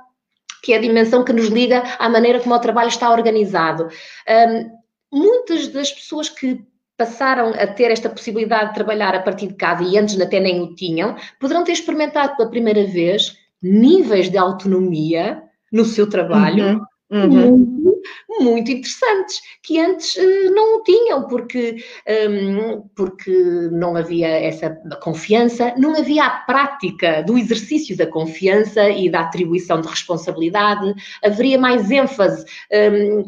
[0.63, 3.89] que é a dimensão que nos liga à maneira como o trabalho está organizado.
[4.29, 6.63] Um, muitas das pessoas que
[6.95, 10.61] passaram a ter esta possibilidade de trabalhar a partir de casa e antes até nem
[10.61, 15.41] o tinham, poderão ter experimentado pela primeira vez níveis de autonomia
[15.71, 16.85] no seu trabalho uhum.
[17.11, 17.81] Uhum.
[18.39, 21.83] Muito, interessantes, que antes uh, não tinham, porque,
[22.29, 23.31] um, porque
[23.71, 24.69] não havia essa
[25.01, 31.59] confiança, não havia a prática do exercício da confiança e da atribuição de responsabilidade, haveria
[31.59, 32.45] mais ênfase.
[32.71, 33.25] Um,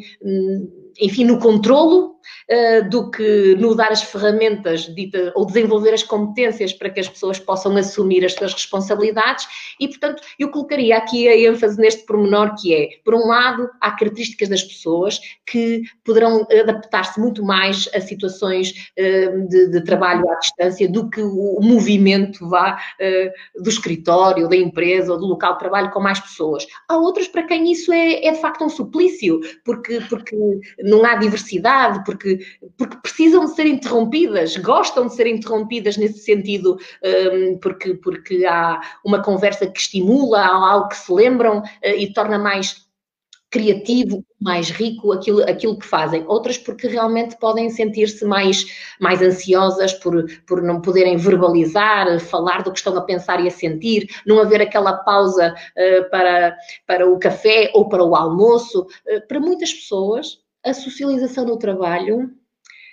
[1.00, 2.12] enfim, no controlo
[2.49, 7.07] uh, do que no dar as ferramentas dita, ou desenvolver as competências para que as
[7.07, 9.47] pessoas possam assumir as suas responsabilidades
[9.79, 13.91] e, portanto, eu colocaria aqui a ênfase neste pormenor que é, por um lado, há
[13.91, 20.36] características das pessoas que poderão adaptar-se muito mais a situações uh, de, de, trabalho à
[20.36, 25.59] distância do que o movimento vá uh, do escritório, da empresa ou do local de
[25.59, 26.65] trabalho com mais pessoas.
[26.88, 30.36] Há outras para quem isso é, é de facto um suplício, porque, porque
[30.79, 32.39] não há diversidade, porque,
[32.78, 38.80] porque precisam de ser interrompidas, gostam de ser interrompidas nesse sentido, um, porque, porque há
[39.04, 41.63] uma conversa que estimula, há algo que se lembram uh,
[41.97, 42.84] e torna mais
[43.49, 46.23] criativo, mais rico aquilo, aquilo que fazem.
[46.28, 48.65] Outras porque realmente podem sentir-se mais,
[48.99, 53.52] mais ansiosas por, por não poderem verbalizar, falar do que estão a pensar e a
[53.52, 58.88] sentir, não haver aquela pausa uh, para, para o café ou para o almoço.
[59.08, 62.32] Uh, para muitas pessoas, a socialização no trabalho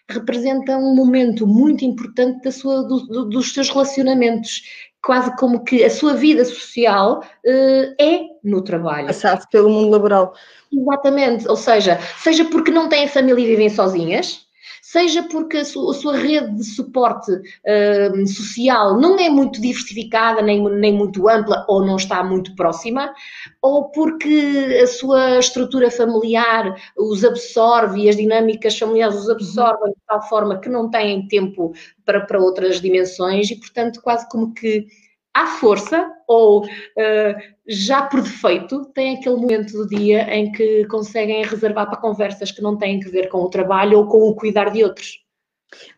[0.09, 4.62] representa um momento muito importante da sua, do, do, dos seus relacionamentos,
[5.02, 9.06] quase como que a sua vida social uh, é no trabalho.
[9.06, 10.35] Passado pelo mundo laboral.
[10.72, 14.46] Exatamente, ou seja, seja porque não têm família e vivem sozinhas,
[14.90, 20.42] seja porque a sua, a sua rede de suporte uh, social não é muito diversificada,
[20.42, 23.14] nem, nem muito ampla ou não está muito próxima,
[23.62, 30.00] ou porque a sua estrutura familiar os absorve e as dinâmicas familiares os absorvem de
[30.09, 31.72] tal forma que não têm tempo
[32.05, 34.88] para, para outras dimensões e, portanto, quase como que
[35.33, 41.44] à força ou uh, já por defeito têm aquele momento do dia em que conseguem
[41.44, 44.70] reservar para conversas que não têm que ver com o trabalho ou com o cuidar
[44.70, 45.24] de outros.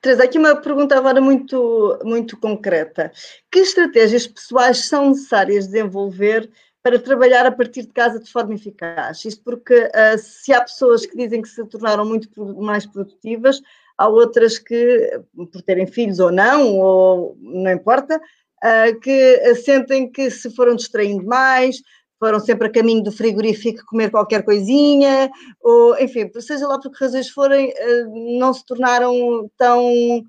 [0.03, 3.11] Teresa, aqui uma pergunta agora muito, muito concreta.
[3.51, 6.51] Que estratégias pessoais são necessárias desenvolver
[6.83, 9.25] para trabalhar a partir de casa de forma eficaz?
[9.25, 12.29] Isto porque uh, se há pessoas que dizem que se tornaram muito
[12.61, 13.63] mais produtivas,
[13.97, 18.21] há outras que, por terem filhos ou não, ou não importa,
[18.65, 21.77] uh, que sentem que se foram distraindo mais,
[22.19, 27.05] foram sempre a caminho do frigorífico comer qualquer coisinha, ou enfim, seja lá por que
[27.05, 30.23] razões forem, uh, não se tornaram tão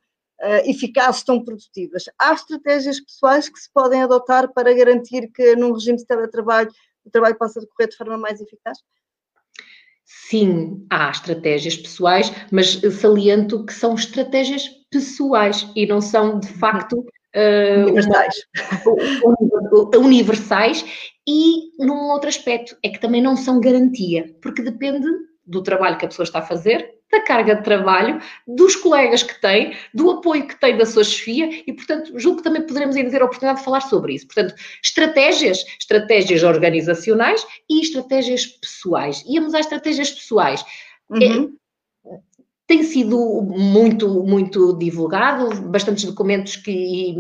[0.66, 2.04] eficazes, tão produtivas.
[2.20, 6.70] Há estratégias pessoais que se podem adotar para garantir que num regime de teletrabalho
[7.06, 8.80] o trabalho possa decorrer de forma mais eficaz?
[10.06, 17.06] Sim, há estratégias pessoais, mas saliento que são estratégias pessoais e não são de facto
[17.36, 18.36] Uh, universais.
[19.24, 20.86] Uma, universais
[21.28, 25.08] e num outro aspecto é que também não são garantia, porque depende
[25.46, 29.40] do trabalho que a pessoa está a fazer, da carga de trabalho, dos colegas que
[29.40, 33.12] tem, do apoio que tem da sua chefia e, portanto, julgo que também poderemos ainda
[33.12, 34.26] ter a oportunidade de falar sobre isso.
[34.26, 39.24] Portanto, estratégias, estratégias organizacionais e estratégias pessoais.
[39.28, 40.66] Íamos às estratégias pessoais.
[41.10, 41.56] Uhum.
[42.74, 47.14] Tem sido muito, muito divulgado, bastantes documentos que,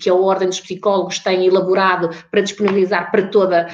[0.00, 3.68] que a Ordem dos Psicólogos tem elaborado para disponibilizar para toda,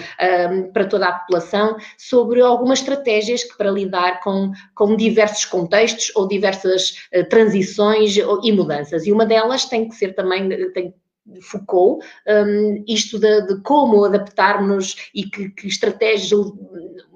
[0.53, 6.29] um, para toda a população sobre algumas estratégias para lidar com, com diversos contextos ou
[6.29, 9.07] diversas uh, transições e mudanças.
[9.07, 10.93] E uma delas tem que ser também, tem,
[11.41, 16.41] Foucault, um, isto de, de, como adaptarmos e que, que estratégias,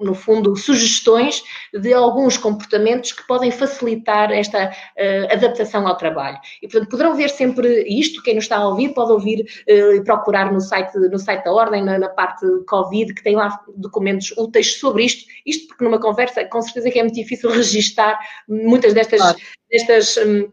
[0.00, 1.42] no fundo, sugestões
[1.72, 6.38] de alguns comportamentos que podem facilitar esta uh, adaptação ao trabalho.
[6.62, 10.04] E, portanto, poderão ver sempre isto, quem nos está a ouvir pode ouvir e uh,
[10.04, 14.32] procurar no site, no site da Ordem, na, na, parte Covid, que tem lá documentos
[14.38, 18.94] úteis sobre isto, isto porque numa conversa, com certeza que é muito difícil registar muitas
[18.94, 19.38] destas, claro.
[19.68, 20.48] destas um,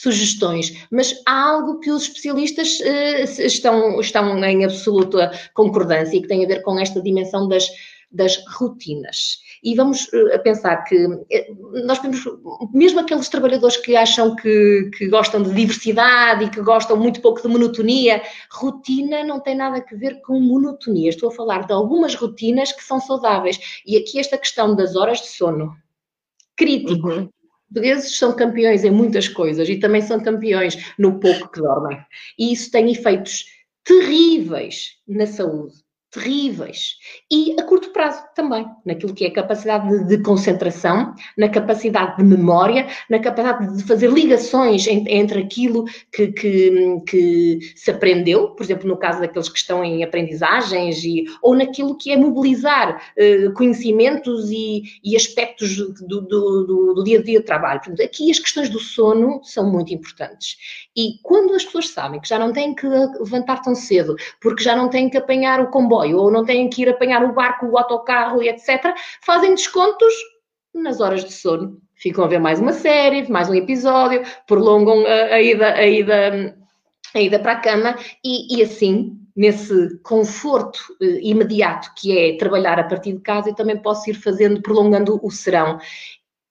[0.00, 6.28] sugestões, mas há algo que os especialistas uh, estão, estão em absoluta concordância e que
[6.28, 7.68] tem a ver com esta dimensão das,
[8.10, 9.40] das rotinas.
[9.62, 11.18] E vamos uh, pensar que uh,
[11.84, 12.24] nós temos,
[12.72, 17.42] mesmo aqueles trabalhadores que acham que, que, gostam de diversidade e que gostam muito pouco
[17.42, 21.10] de monotonia, rotina não tem nada a ver com monotonia.
[21.10, 23.82] Estou a falar de algumas rotinas que são saudáveis.
[23.84, 25.76] E aqui esta questão das horas de sono,
[26.56, 27.08] crítico.
[27.10, 27.28] Uhum
[27.72, 31.98] portugueses são campeões em muitas coisas e também são campeões no pouco que dormem.
[32.38, 33.44] E isso tem efeitos
[33.84, 35.74] terríveis na saúde
[36.10, 36.96] terríveis.
[37.30, 42.16] E a curto prazo também, naquilo que é a capacidade de, de concentração, na capacidade
[42.16, 48.50] de memória, na capacidade de fazer ligações entre, entre aquilo que, que, que, se aprendeu,
[48.50, 53.00] por exemplo, no caso daqueles que estão em aprendizagens, e, ou naquilo que é mobilizar
[53.16, 57.80] uh, conhecimentos e, e aspectos do, do, do, do, dia a dia de trabalho.
[57.80, 60.56] Portanto, aqui as questões do sono são muito importantes.
[60.96, 64.74] E quando as pessoas sabem que já não têm que levantar tão cedo, porque já
[64.74, 67.66] não têm que apanhar o comboio, comboio ou não têm que ir apanhar o barco,
[67.66, 70.12] o autocarro e etc., fazem descontos
[70.74, 71.80] nas horas de sono.
[71.94, 76.56] Ficam a ver mais uma série, mais um episódio, prolongam a, a ida, a, ida,
[77.14, 82.78] a ida para a cama e, e assim nesse conforto eh, imediato que é trabalhar
[82.78, 85.78] a partir de casa, eu também posso ir fazendo, prolongando o serão.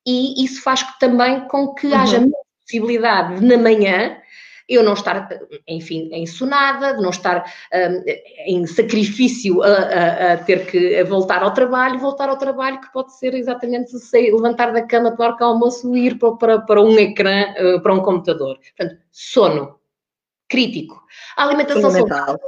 [0.07, 1.95] E isso faz também com que uhum.
[1.95, 2.27] haja
[2.61, 4.17] possibilidade na manhã
[4.69, 5.27] eu não estar,
[5.67, 8.03] enfim, ensonada, de não estar um,
[8.45, 13.17] em sacrifício a, a, a, ter que voltar ao trabalho, voltar ao trabalho que pode
[13.17, 16.97] ser exatamente sei, levantar da cama, tomar o almoço e ir para, para, para um
[16.99, 18.59] ecrã, uh, para um computador.
[18.77, 19.79] Portanto, sono
[20.47, 21.01] crítico.
[21.35, 22.39] A alimentação saudável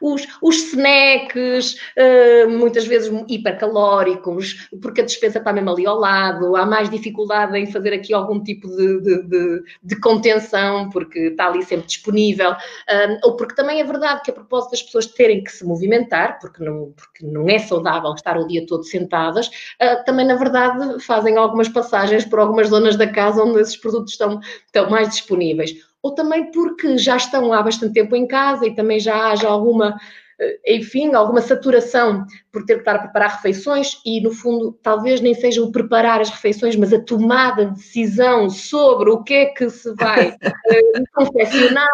[0.00, 6.56] os, os snacks, uh, muitas vezes hipercalóricos, porque a despensa está mesmo ali ao lado,
[6.56, 11.46] há mais dificuldade em fazer aqui algum tipo de, de, de, de contenção, porque está
[11.46, 15.42] ali sempre disponível, uh, ou porque também é verdade que a propósito das pessoas terem
[15.42, 20.04] que se movimentar, porque não, porque não é saudável estar o dia todo sentadas, uh,
[20.04, 24.40] também na verdade fazem algumas passagens por algumas zonas da casa onde esses produtos estão,
[24.66, 28.98] estão mais disponíveis ou também porque já estão há bastante tempo em casa e também
[28.98, 29.96] já haja alguma,
[30.38, 35.20] eh, enfim, alguma saturação por ter que estar a preparar refeições e, no fundo, talvez
[35.20, 39.46] nem seja o preparar as refeições, mas a tomada de decisão sobre o que é
[39.46, 40.32] que se vai uh,
[41.14, 41.86] confeccionar,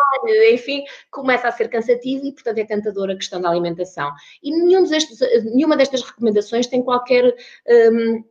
[0.52, 4.10] enfim, começa a ser cansativo e, portanto, é tentadora a questão da alimentação.
[4.42, 7.34] E nenhum destes, nenhuma destas recomendações tem qualquer.
[7.68, 8.24] Um, ehm,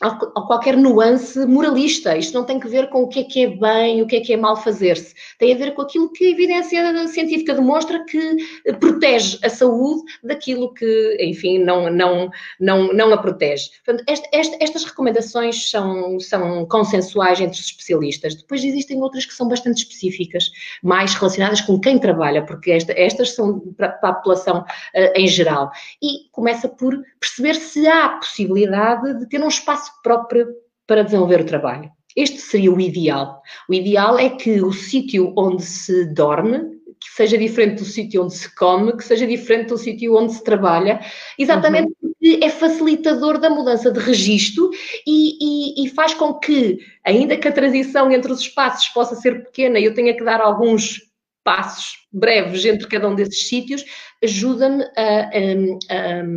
[0.00, 2.16] a qualquer nuance moralista.
[2.16, 4.20] Isto não tem que ver com o que é que é bem, o que é
[4.20, 5.14] que é mal fazer-se.
[5.38, 8.36] Tem a ver com aquilo que a evidência científica demonstra que
[8.78, 12.30] protege a saúde daquilo que, enfim, não, não,
[12.60, 13.70] não, não a protege.
[13.84, 18.36] Portanto, esta, esta, estas recomendações são, são consensuais entre os especialistas.
[18.36, 20.50] Depois existem outras que são bastante específicas,
[20.82, 25.26] mais relacionadas com quem trabalha, porque esta, estas são para, para a população uh, em
[25.26, 25.70] geral.
[26.00, 30.46] E começa por perceber se há possibilidade de ter um espaço espaço próprio
[30.86, 31.90] para desenvolver o trabalho.
[32.16, 33.40] Este seria o ideal.
[33.68, 38.34] O ideal é que o sítio onde se dorme que seja diferente do sítio onde
[38.34, 41.00] se come, que seja diferente do sítio onde se trabalha,
[41.38, 42.12] exatamente uhum.
[42.20, 44.68] porque é facilitador da mudança de registro
[45.06, 49.44] e, e, e, faz com que, ainda que a transição entre os espaços possa ser
[49.44, 51.07] pequena e eu tenha que dar alguns
[51.48, 53.82] passos breves entre cada um desses sítios,
[54.22, 54.84] ajuda-me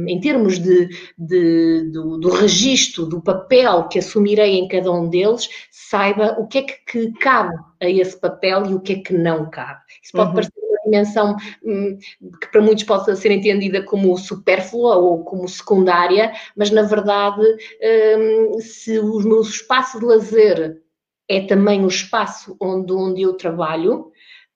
[0.08, 5.50] em termos de, de, do, do registro, do papel que assumirei em cada um deles,
[5.70, 9.50] saiba o que é que, cabe a esse papel e o que é que não
[9.50, 9.82] cabe.
[10.02, 10.36] Isso pode uhum.
[10.36, 11.98] parecer uma dimensão hum,
[12.40, 18.62] que para muitos possa ser entendida como supérflua ou como secundária, mas na verdade, hum,
[18.62, 20.82] se o meu espaço de lazer
[21.28, 24.12] é também o espaço onde, onde eu trabalho,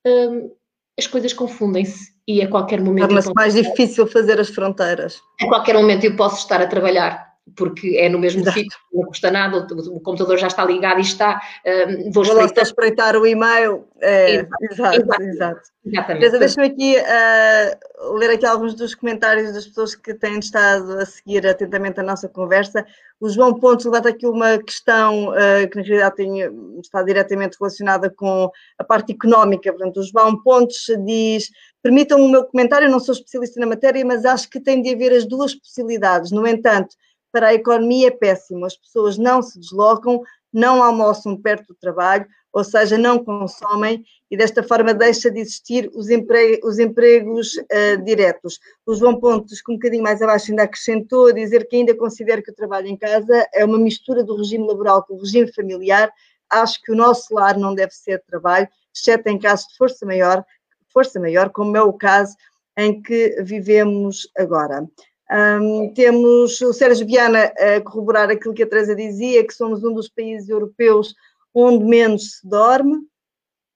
[0.06, 0.52] hum,
[0.98, 3.08] as coisas confundem-se e a qualquer momento.
[3.08, 5.22] Torna-se mais difícil fazer as fronteiras.
[5.42, 7.25] A qualquer momento eu posso estar a trabalhar
[7.56, 8.58] porque é no mesmo Exato.
[8.58, 11.40] sítio, não custa nada, o, o, computador já está ligado e está.
[11.66, 12.64] Uh, vou, vou espreitar.
[12.64, 13.86] espreitar o e-mail.
[14.02, 15.62] É, exato, exato, exato.
[15.86, 16.40] Exatamente.
[16.40, 21.46] Deixa-me aqui uh, ler aqui alguns dos comentários das pessoas que têm estado a seguir
[21.46, 22.86] atentamente a nossa conversa.
[23.20, 26.40] O João Pontes levanta aqui uma questão uh, que na realidade tem,
[26.80, 29.72] está diretamente relacionada com a parte económica.
[29.72, 31.50] Portanto, o João Pontes diz
[31.86, 34.92] Permitam o meu comentário, eu não sou especialista na matéria, mas acho que tem de
[34.92, 36.32] haver as duas possibilidades.
[36.32, 36.96] No entanto,
[37.36, 38.66] para a economia é péssimo.
[38.66, 40.24] As pessoas não se deslocam,
[40.54, 45.92] não almoçam perto do trabalho, ou seja, não consomem e desta forma deixa de existir
[45.94, 48.58] os, empre os empregos uh, diretos.
[48.86, 52.42] O João Pontes, com um bocadinho mais abaixo, ainda acrescentou a dizer que ainda considera
[52.42, 56.10] que o trabalho em casa é uma mistura do regime laboral com o regime familiar.
[56.50, 60.42] Acho que o nosso lar não deve ser trabalho, exceto em casos de força maior,
[60.88, 62.34] força maior, como é o caso
[62.78, 64.88] em que vivemos agora.
[65.32, 69.94] Um, temos o Sérgio Viana a corroborar aquilo que a Teresa dizia, que somos um
[69.94, 71.16] dos países europeus
[71.54, 72.98] onde menos se dorme.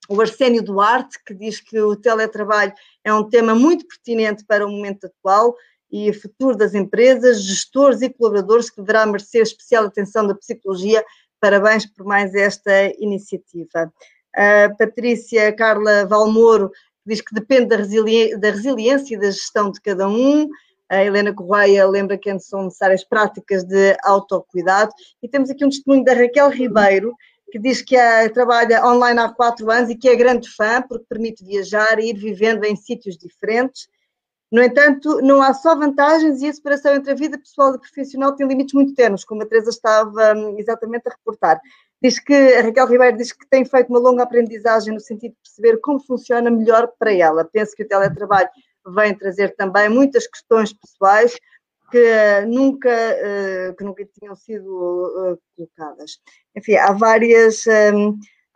[0.08, 2.74] O Arsénio Duarte, que diz que o teletrabalho
[3.04, 5.56] é um tema muito pertinente para o momento atual
[5.92, 11.04] e o futuro das empresas, gestores e colaboradores, que deverá merecer especial atenção da psicologia.
[11.40, 13.92] Parabéns por mais esta iniciativa.
[14.36, 16.72] A Patrícia Carla Valmoro
[17.06, 20.48] diz que depende da, resili da resiliência e da gestão de cada um.
[20.90, 24.92] A Helena Correia lembra que são necessárias práticas de autocuidado.
[25.22, 27.14] E temos aqui um testemunho da Raquel Ribeiro,
[27.52, 31.06] que diz que é, trabalha online há quatro anos e que é grande fã, porque
[31.08, 33.88] permite viajar e ir vivendo em sítios diferentes.
[34.52, 38.36] No entanto, não há só vantagens e a separação entre a vida pessoal e profissional
[38.36, 41.62] tem limites muito ternos, como a Teresa estava hum, exatamente a reportar.
[42.02, 45.38] Diz que a Raquel Ribeiro diz que tem feito uma longa aprendizagem no sentido de
[45.44, 47.46] perceber como funciona melhor para ela.
[47.46, 48.50] Penso que o teletrabalho
[48.88, 51.36] vem trazer também muitas questões pessoais
[51.92, 56.20] que nunca, eh, que nunca tinham sido eh, colocadas.
[56.56, 57.66] Enfim, há, várias,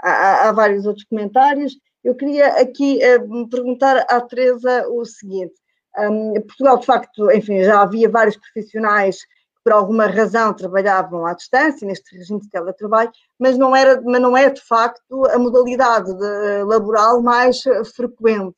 [0.01, 1.73] há, há vários outros comentários.
[2.03, 3.19] Eu queria aqui eh,
[3.49, 5.53] perguntar à Teresa o seguinte.
[5.97, 9.17] Hum, Portugal, de facto, enfim, já havia vários profissionais
[9.63, 14.35] por alguma razão trabalhavam à distância, neste regime de teletrabalho, mas não, era, mas não
[14.35, 17.63] é de facto a modalidade de, laboral mais
[17.95, 18.57] frequente.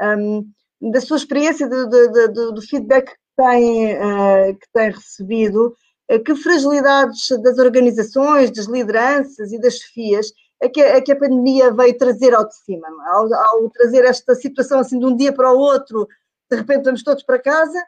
[0.00, 0.50] Um,
[0.80, 5.76] da sua experiência, de, de, do feedback que tem, uh, que tem recebido,
[6.10, 11.18] uh, que fragilidades das organizações, das lideranças e das chefias é que, é que a
[11.18, 13.10] pandemia veio trazer ao de cima, é?
[13.10, 16.06] ao, ao trazer esta situação assim de um dia para o outro,
[16.50, 17.82] de repente vamos todos para casa,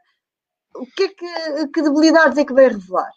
[0.74, 3.11] o que é que, que debilidades é que vai revelar?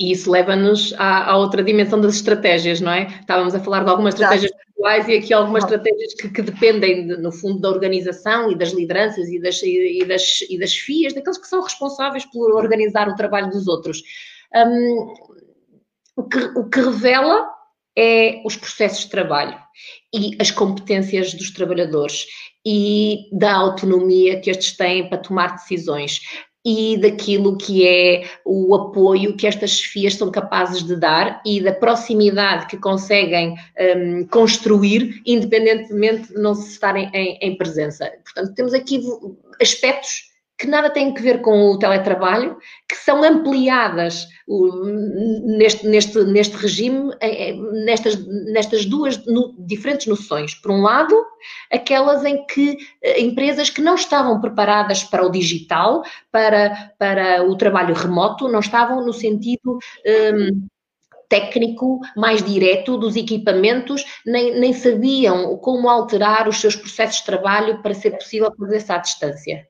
[0.00, 3.06] E isso leva-nos à, à, outra dimensão das estratégias, não é?
[3.20, 7.16] Estávamos a falar de algumas estratégias pessoais e aqui algumas estratégias que, que dependem, de,
[7.16, 11.38] no fundo, da organização e das lideranças e das, e, das, e das FIAs, daqueles
[11.38, 14.02] que são responsáveis por organizar o trabalho dos outros.
[14.54, 15.14] Um,
[16.16, 17.48] o, que, o que revela
[17.96, 19.58] é os processos de trabalho
[20.14, 22.26] e as competências dos trabalhadores
[22.66, 26.20] e da autonomia que estes têm para tomar decisões
[26.64, 31.72] e daquilo que é o apoio que estas chefias são capazes de dar e da
[31.72, 33.54] proximidade que conseguem
[33.96, 38.10] um, construir, independentemente de não se estarem em, em presença.
[38.24, 39.00] Portanto, temos aqui
[39.60, 40.27] aspectos
[40.58, 44.26] que nada têm a ver com o teletrabalho, que são ampliadas
[45.44, 47.12] neste, neste, neste regime,
[47.84, 49.22] nestas, nestas duas
[49.56, 50.54] diferentes noções.
[50.54, 51.14] Por um lado,
[51.72, 56.02] aquelas em que eh, empresas que não estavam preparadas para o digital,
[56.32, 59.78] para, para o trabalho remoto, não estavam no sentido.
[60.34, 60.66] Um,
[61.30, 67.82] técnico mais direto dos equipamentos, nem, nem sabiam como alterar os seus processos de trabalho
[67.82, 69.67] para ser possível fazer-se à distância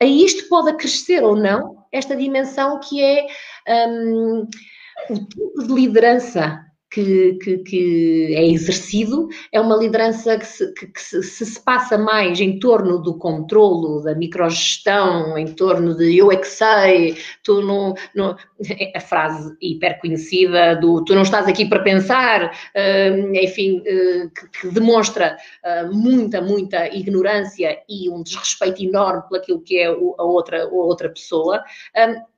[0.00, 3.26] a isto pode acrescer ou não esta dimensão que é
[3.88, 4.46] um,
[5.10, 10.90] o tipo de liderança que, que, que, é exercido é uma liderança que, se, que,
[11.00, 16.36] se, se, passa mais em torno do controlo, da microgestão, em torno de eu é
[16.36, 18.36] que sei, tu não, não
[18.94, 24.30] a frase hiper conhecida do tu não estás aqui para pensar, uh, enfim, uh,
[24.60, 30.64] que, demonstra uh, muita, muita ignorância e um desrespeito enorme pelaquilo que é a outra,
[30.64, 31.64] a outra pessoa,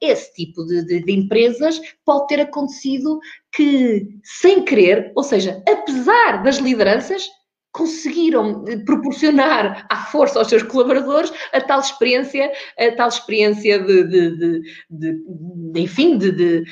[0.01, 3.21] esse tipo de, de, de empresas pode ter acontecido
[3.53, 7.29] que, sem querer, ou seja, apesar das lideranças,
[7.73, 14.63] conseguiram proporcionar à força aos seus colaboradores a tal experiência, a tal experiência de, de,
[14.91, 15.23] de,
[15.73, 16.65] de enfim, de,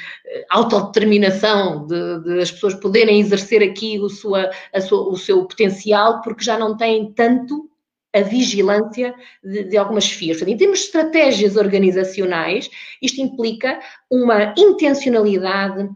[0.50, 4.50] autodeterminação, de, as pessoas poderem exercer aqui o, sua,
[4.80, 7.70] sua, o seu potencial, porque já não têm tanto
[8.14, 9.14] a vigilância
[9.44, 10.40] de, de algumas FIAs.
[10.42, 12.70] Em termos de estratégias organizacionais,
[13.02, 13.78] isto implica
[14.10, 15.88] uma intencionalidade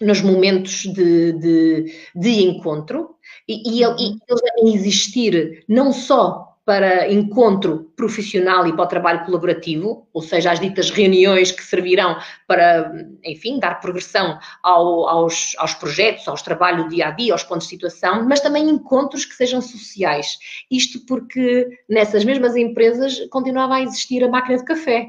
[0.00, 3.16] nos momentos de, de, de encontro
[3.48, 9.24] e, e, e eles devem existir não só para encontro profissional e para o trabalho
[9.24, 12.92] colaborativo, ou seja, as ditas reuniões que servirão para,
[13.24, 17.70] enfim, dar progressão ao, aos, aos projetos, aos trabalhos dia a dia, aos pontos de
[17.70, 20.38] situação, mas também encontros que sejam sociais.
[20.68, 25.06] Isto porque nessas mesmas empresas continuava a existir a máquina de café.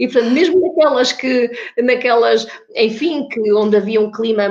[0.00, 4.44] E, portanto, mesmo naquelas que, naquelas, enfim, que onde havia um clima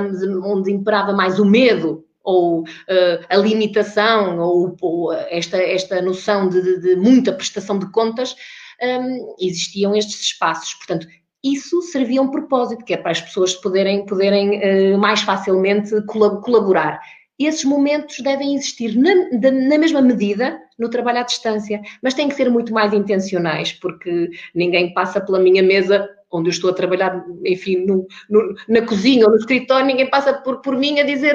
[0.44, 6.62] onde imperava mais o medo, ou uh, a limitação, ou, ou, esta, esta noção de,
[6.62, 8.36] de, de muita prestação de contas,
[8.80, 10.74] um, existiam estes espaços.
[10.74, 11.08] Portanto,
[11.42, 15.90] isso servia a um propósito, que é para as pessoas poderem, poderem uh, mais facilmente
[16.06, 17.00] colaborar.
[17.40, 19.14] Esses momentos devem existir na,
[19.50, 24.30] na, mesma medida no trabalho à distância, mas têm que ser muito mais intencionais, porque
[24.54, 29.24] ninguém passa pela minha mesa onde eu estou a trabalhar, enfim, no, no, na cozinha
[29.24, 31.34] ou no escritório, ninguém passa por, por mim a dizer,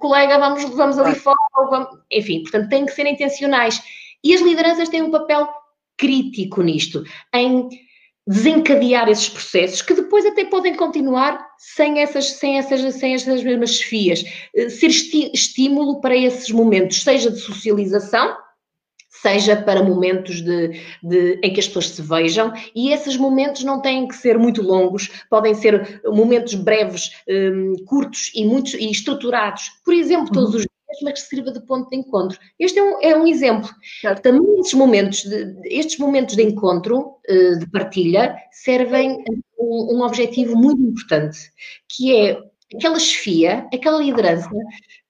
[0.00, 1.36] colega, vamos, vamos ali fora,
[1.70, 1.88] vamos...
[2.10, 3.80] enfim, portanto, têm que ser intencionais.
[4.22, 5.48] E as lideranças têm um papel
[5.96, 7.68] crítico nisto, em
[8.28, 13.70] desencadear esses processos que depois até podem continuar sem essas, sem essas, sem essas mesmas
[13.70, 14.22] chefias,
[14.54, 18.36] eh, ser estímulo para esses momentos, seja de socialização,
[19.08, 23.80] seja para momentos de, de, em que as pessoas se vejam, e esses momentos não
[23.80, 29.70] têm que ser muito longos, podem ser momentos breves, um, curtos e, muitos, e estruturados,
[29.82, 30.67] por exemplo, todos os dias,
[31.02, 32.38] mas que sirva de ponto de encontro.
[32.58, 33.68] Este é um, é um exemplo.
[34.00, 34.20] Claro.
[34.20, 39.22] Também estes momentos de, estes momentos de encontro, uh, de partilha, servem
[39.58, 41.38] um, um objetivo muito importante,
[41.88, 42.42] que é
[42.74, 44.50] aquela chefia, aquela liderança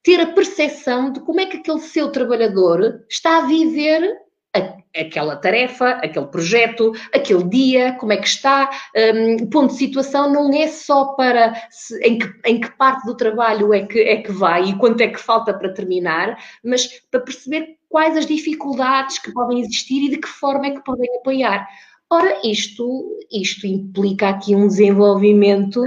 [0.03, 4.17] ter a percepção de como é que aquele seu trabalhador está a viver
[4.55, 8.71] a, aquela tarefa, aquele projeto, aquele dia, como é que está.
[8.97, 13.17] Um, ponto de situação não é só para se, em, que, em que parte do
[13.17, 17.21] trabalho é que, é que vai e quanto é que falta para terminar, mas para
[17.21, 21.67] perceber quais as dificuldades que podem existir e de que forma é que podem apoiar.
[22.11, 25.83] Ora, isto, isto implica aqui um desenvolvimento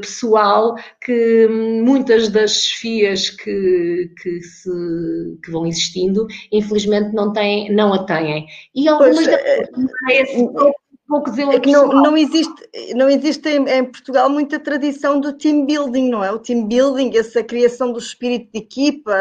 [0.00, 4.70] pessoal que muitas das chefias que, que, se,
[5.44, 8.46] que vão existindo, infelizmente, não, têm, não a têm.
[8.74, 9.62] E algumas pois, das, é,
[10.10, 10.48] esse,
[11.10, 12.54] pouco é que não, não existe,
[12.94, 16.30] não existe em, em, Portugal muita tradição do team building, não é?
[16.30, 19.12] O team building, essa criação do espírito de equipa,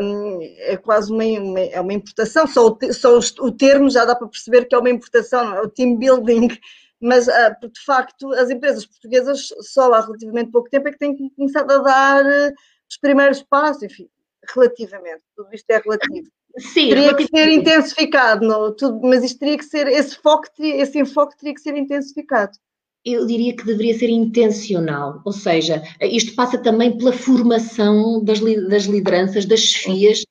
[0.00, 4.14] um, é quase uma, uma, é uma importação, só, o, só o termo já dá
[4.14, 5.62] para perceber que é uma importação, não é?
[5.62, 6.48] O team building,
[7.04, 11.14] mas uh, de facto as empresas portuguesas só há relativamente pouco tempo é que têm
[11.36, 12.54] começado a dar uh,
[12.90, 14.08] os primeiros passos, enfim,
[14.54, 16.28] relativamente, tudo isto é relativo.
[16.56, 20.98] Sim, teria que ser intensificado, não, tudo, mas isto teria que ser, esse, foco, esse
[20.98, 22.52] enfoque teria que ser intensificado.
[23.04, 28.84] Eu diria que deveria ser intencional, ou seja, isto passa também pela formação das, das
[28.84, 30.24] lideranças, das chefias,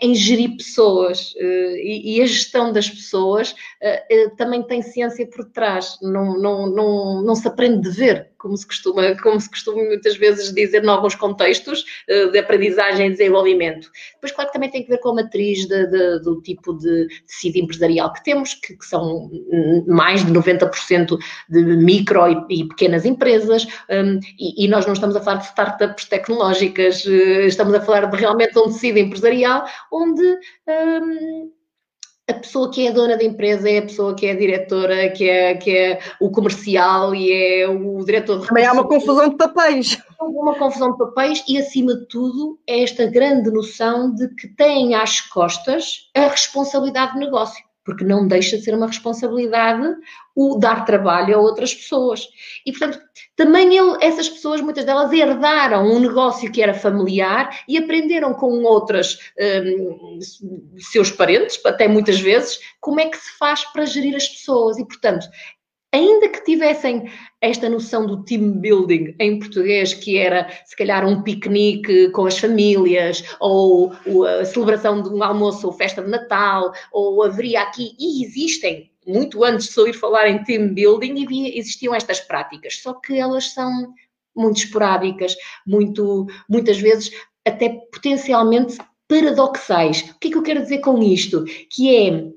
[0.00, 5.98] em gerir pessoas uh, e, a gestão das pessoas uh, também tem ciência por trás,
[6.00, 10.16] não, não, não, não se aprende de ver, como se costuma, como se costuma muitas
[10.16, 13.90] vezes dizer em alguns contextos de aprendizagem e desenvolvimento.
[14.14, 17.08] Depois, claro que também tem que ver com a matriz de, de, do tipo de
[17.26, 19.30] tecido empresarial que temos, que, que são
[19.86, 21.16] mais de 90%
[21.48, 25.46] de micro e, e pequenas empresas, um, e, e, nós não estamos a falar de
[25.46, 31.52] startups tecnológicas, estamos a falar de realmente um tecido empresarial empresarial, onde um,
[32.32, 35.10] a pessoa que é a dona da empresa é a pessoa que é a diretora,
[35.10, 39.28] que é, que é o comercial e é o diretor de Também há uma confusão
[39.28, 39.98] de papéis.
[40.20, 44.94] Uma confusão de papéis e, acima de tudo, é esta grande noção de que têm
[44.94, 49.96] às costas a responsabilidade do negócio porque não deixa de ser uma responsabilidade
[50.34, 52.26] o dar trabalho a outras pessoas.
[52.64, 53.00] E, portanto,
[53.36, 58.62] também ele, essas pessoas, muitas delas, herdaram um negócio que era familiar e aprenderam com
[58.62, 60.18] outras, um,
[60.78, 64.78] seus parentes, até muitas vezes, como é que se faz para gerir as pessoas.
[64.78, 65.26] E, portanto,
[65.92, 71.22] ainda que tivessem esta noção do team building em português, que era se calhar um
[71.22, 73.92] piquenique com as famílias, ou,
[74.40, 79.44] a celebração de um almoço ou festa de Natal, ou haveria aqui, e existem, muito
[79.44, 83.92] antes de ouvir falar em team building, existiam estas práticas, só que elas são
[84.34, 85.36] muito esporádicas,
[85.66, 87.12] muito, muitas vezes
[87.44, 90.10] até potencialmente paradoxais.
[90.10, 91.44] O que é que eu quero dizer com isto?
[91.70, 92.32] Que é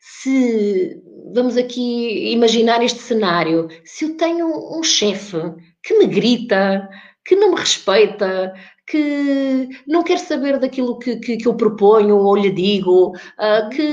[0.00, 1.00] se
[1.32, 5.36] vamos aqui imaginar este cenário, se eu tenho um chefe
[5.82, 6.88] que me grita,
[7.24, 8.54] que não me respeita,
[8.90, 13.86] que não quer saber daquilo que, que, que eu proponho ou lhe digo, uh, que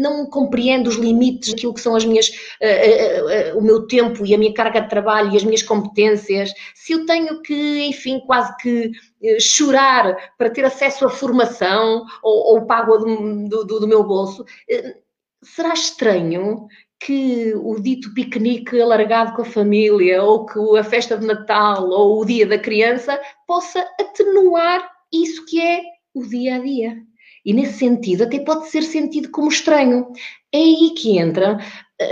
[0.00, 4.34] não compreende os limites daquilo que são as minhas, uh, uh, o meu tempo e
[4.34, 8.56] a minha carga de trabalho e as minhas competências, se eu tenho que, enfim, quase
[8.56, 14.04] que eh, chorar para ter acesso à formação ou, ou pago do, do, do meu
[14.04, 14.96] bolso, eh,
[15.42, 16.66] será estranho
[16.98, 22.20] que o dito piquenique alargado com a família, ou que a festa de Natal, ou
[22.20, 25.82] o dia da criança, possa atenuar isso que é
[26.14, 26.96] o dia a dia.
[27.44, 30.08] E nesse sentido, até pode ser sentido como estranho.
[30.52, 31.58] É aí que entram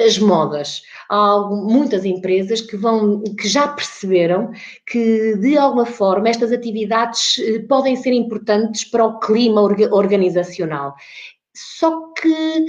[0.06, 0.82] as modas.
[1.10, 4.52] Há muitas empresas que vão, que já perceberam
[4.86, 10.94] que de alguma forma estas atividades eh, podem ser importantes para o clima organizacional.
[11.54, 12.66] Só que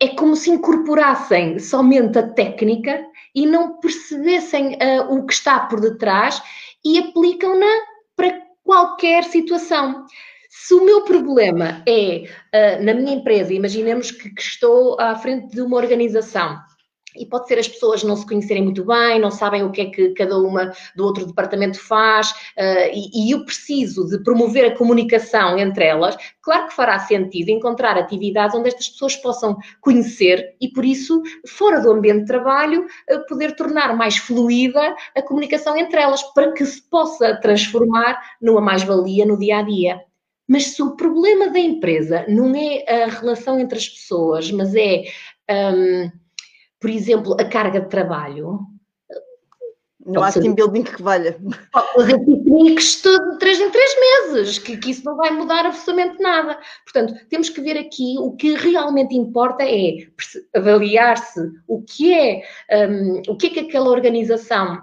[0.00, 5.80] é como se incorporassem somente a técnica e não percebessem uh, o que está por
[5.80, 6.42] detrás
[6.84, 7.66] e aplicam-na
[8.16, 10.06] para qualquer situação.
[10.48, 12.24] Se o meu problema é
[12.78, 16.58] uh, na minha empresa, imaginemos que, que estou à frente de uma organização
[17.16, 19.90] e pode ser as pessoas não se conhecerem muito bem, não sabem o que é
[19.90, 24.76] que cada uma do outro departamento faz, uh, e, e, eu preciso de promover a
[24.76, 26.16] comunicação entre elas.
[26.42, 31.80] Claro que fará sentido encontrar atividades onde estas pessoas possam conhecer e, por isso, fora
[31.80, 36.64] do ambiente de trabalho, uh, poder tornar mais fluida a comunicação entre elas, para que
[36.64, 40.00] se possa transformar numa mais-valia no dia a dia.
[40.46, 45.04] Mas se o problema da empresa não é a relação entre as pessoas, mas é.
[45.50, 46.23] Um,
[46.84, 48.58] por exemplo, a carga de trabalho.
[50.04, 51.34] Não há team building que valha.
[51.94, 56.58] Fazer piqueniques de três em três meses, que, que, isso não vai mudar absolutamente nada.
[56.84, 60.06] Portanto, temos que ver aqui o que realmente importa é
[60.54, 62.42] avaliar-se o que é,
[62.86, 64.78] um, o que é que aquela organização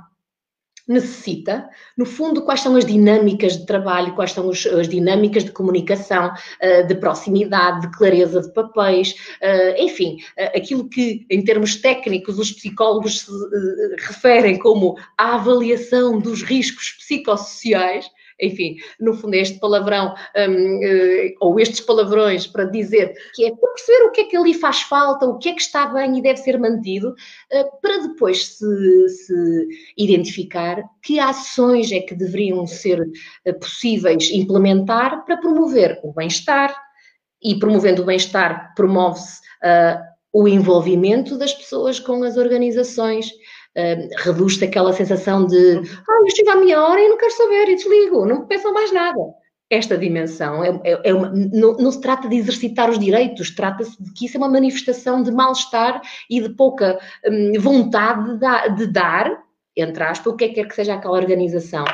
[0.88, 5.52] necessita, no fundo, quais são as dinâmicas de trabalho, quais são os, as dinâmicas de
[5.52, 11.76] comunicação, uh, de proximidade, de clareza de papéis, uh, enfim, uh, aquilo que, em termos
[11.76, 13.32] técnicos, os psicólogos se
[14.00, 18.06] referem como a avaliação dos riscos psicossociais
[18.42, 23.56] enfim, no fundo, é este palavrão um, uh, ou estes palavrões para dizer que é
[23.56, 26.18] para perceber o que é que ali faz falta, o que é que está bem
[26.18, 29.68] e deve ser mantido, uh, para depois se, se,
[29.98, 36.76] identificar que ações é que deveriam ser uh, possíveis implementar para promover o bem-estar.
[37.44, 39.42] E promovendo o bem-estar, promove-se
[40.32, 43.32] o envolvimento das pessoas com as organizações,
[43.78, 47.70] uh, reduz-te aquela sensação de ah, eu chego à minha hora e não quero saber
[47.70, 49.20] e desligo, não me peçam mais nada.
[49.70, 54.02] Esta dimensão é, é, é uma, não, não, se trata de exercitar os direitos, trata-se
[54.04, 58.92] de que isso é uma manifestação de mal-estar e de pouca hum, vontade de, de
[58.92, 59.32] dar,
[59.78, 61.86] entre aspas, o que é que quer que seja aquela organização.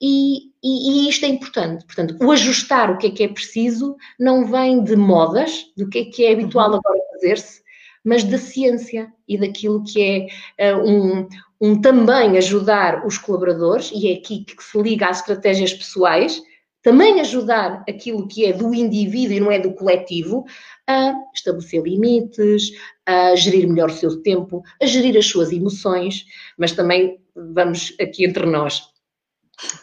[0.00, 1.84] E, e, e, isto é importante.
[1.84, 5.98] Portanto, o ajustar o que é que é preciso não vem de modas, do que
[5.98, 6.76] é que é habitual uhum.
[6.76, 7.60] agora fazer-se,
[8.06, 11.28] mas da ciência e daquilo que é uh, um,
[11.60, 16.40] um também ajudar os colaboradores, e é aqui que se liga às estratégias pessoais,
[16.84, 20.44] também ajudar aquilo que é do indivíduo e não é do coletivo
[20.86, 22.70] a estabelecer limites,
[23.04, 26.24] a gerir melhor o seu tempo, a gerir as suas emoções,
[26.56, 28.84] mas também vamos aqui entre nós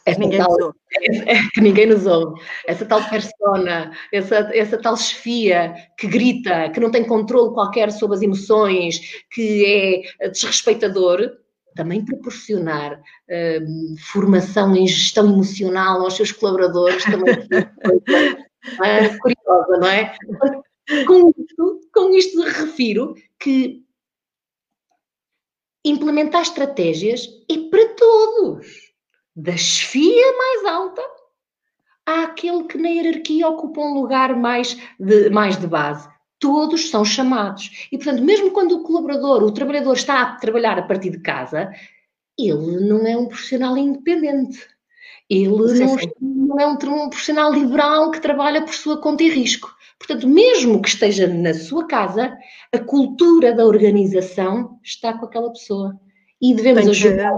[0.05, 0.73] essa ninguém tal, nos
[1.53, 2.41] que ninguém nos ouve.
[2.67, 8.17] Essa tal persona, essa, essa tal chefia que grita, que não tem controle qualquer sobre
[8.17, 11.31] as emoções, que é desrespeitador,
[11.75, 13.01] também proporcionar
[13.61, 17.33] hum, formação em gestão emocional aos seus colaboradores também
[18.83, 20.15] é curiosa, não é?
[21.05, 23.83] Com isto, com isto refiro que
[25.83, 28.82] implementar estratégias é para todos
[29.35, 31.01] da chefia mais alta
[32.05, 36.07] àquele que na hierarquia ocupa um lugar mais de, mais de base.
[36.39, 37.87] Todos são chamados.
[37.91, 41.71] E, portanto, mesmo quando o colaborador, o trabalhador está a trabalhar a partir de casa,
[42.37, 44.59] ele não é um profissional independente.
[45.29, 45.85] Ele sim,
[46.19, 49.73] não, não, é um, um profissional liberal que trabalha por sua conta e risco.
[49.97, 52.37] Portanto, mesmo que esteja na sua casa,
[52.73, 55.97] a cultura da organização está com aquela pessoa.
[56.41, 57.37] E devemos ajudar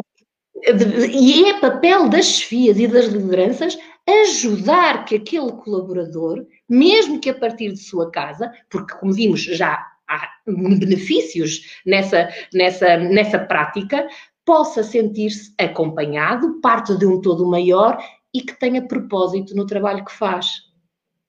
[0.64, 3.78] e é papel das chefias e das lideranças
[4.08, 9.84] ajudar que aquele colaborador, mesmo que a partir de sua casa, porque como vimos já
[10.08, 14.08] há benefícios nessa, nessa, nessa prática,
[14.46, 17.98] possa sentir-se acompanhado, parte de um todo maior
[18.34, 20.65] e que tenha propósito no trabalho que faz.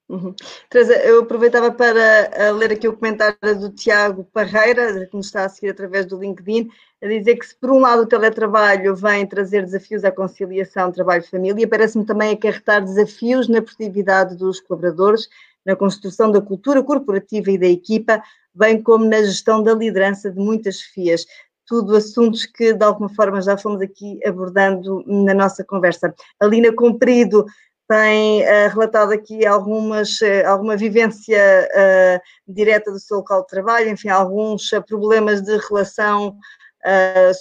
[0.09, 0.33] Uhum.
[0.71, 5.49] Teresa, eu aproveitava para ler aqui o comentário do Tiago Parreira, que nos está a
[5.49, 6.69] seguir através do LinkedIn,
[7.03, 11.67] a dizer que se por um lado o teletrabalho vem trazer desafios à conciliação trabalho-família,
[11.67, 15.29] parece-me também acarretar desafios na produtividade dos colaboradores,
[15.65, 18.23] na construção da cultura corporativa e da equipa,
[18.55, 21.27] bem como na gestão da liderança de muitas FIAs.
[21.67, 26.15] Tudo assuntos que, de alguma forma, já fomos aqui abordando na nossa conversa.
[26.39, 27.45] A Lina Comprido
[27.89, 31.39] tem uh, relatado aqui algumas, uh, alguma vivência
[31.73, 36.37] uh, direta do seu local de trabalho, enfim, alguns problemas de relação,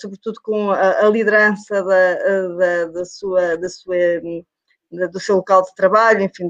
[0.02, 2.16] sobretudo com a, a liderança da,
[2.58, 3.96] da, da, sua, da sua,
[4.92, 6.50] da, do seu local de trabalho, enfim,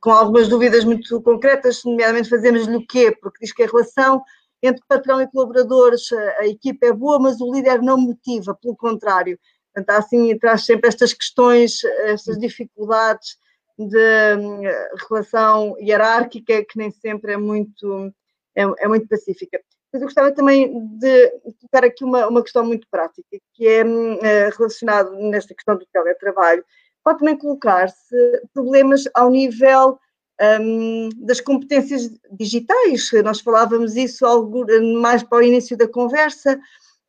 [0.00, 3.16] com algumas dúvidas muito concretas, nomeadamente fazemos-lhe o quê?
[3.20, 4.22] Porque diz que a relação
[4.62, 8.76] entre patrão e colaboradores, a, a equipa é boa, mas o líder não motiva, pelo
[8.76, 9.36] contrário,
[9.74, 13.36] Portanto, assim, traz sempre estas questões, estas dificuldades
[13.76, 14.62] de hum,
[15.08, 18.12] relação hierárquica que nem sempre é muito,
[18.54, 19.60] é, é muito pacífica.
[19.92, 24.50] Mas eu gostava também de tocar aqui uma, uma questão muito prática, que é eh,
[24.56, 26.64] relacionado nesta questão do teletrabalho.
[27.04, 29.98] Pode também colocar-se problemas ao nível
[30.60, 33.10] um, das competências digitais.
[33.24, 34.66] Nós falávamos isso algo
[35.00, 36.58] mais para o início da conversa,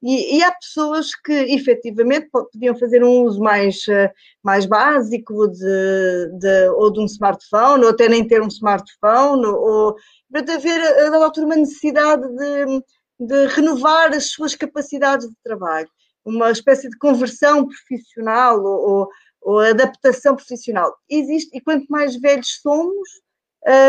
[0.07, 6.29] e, e, há pessoas que efetivamente podiam fazer um uso mais, eh, mais básico de,
[6.37, 9.95] de, ou de um smartphone, ou até nem ter um smartphone, ou
[10.31, 12.83] para haver a dada altura uma necessidade de,
[13.19, 15.89] de renovar as suas capacidades de trabalho,
[16.23, 19.09] uma espécie de conversão profissional ou,
[19.41, 20.95] ou adaptação profissional.
[21.09, 23.09] Existe, e quanto mais velhos somos,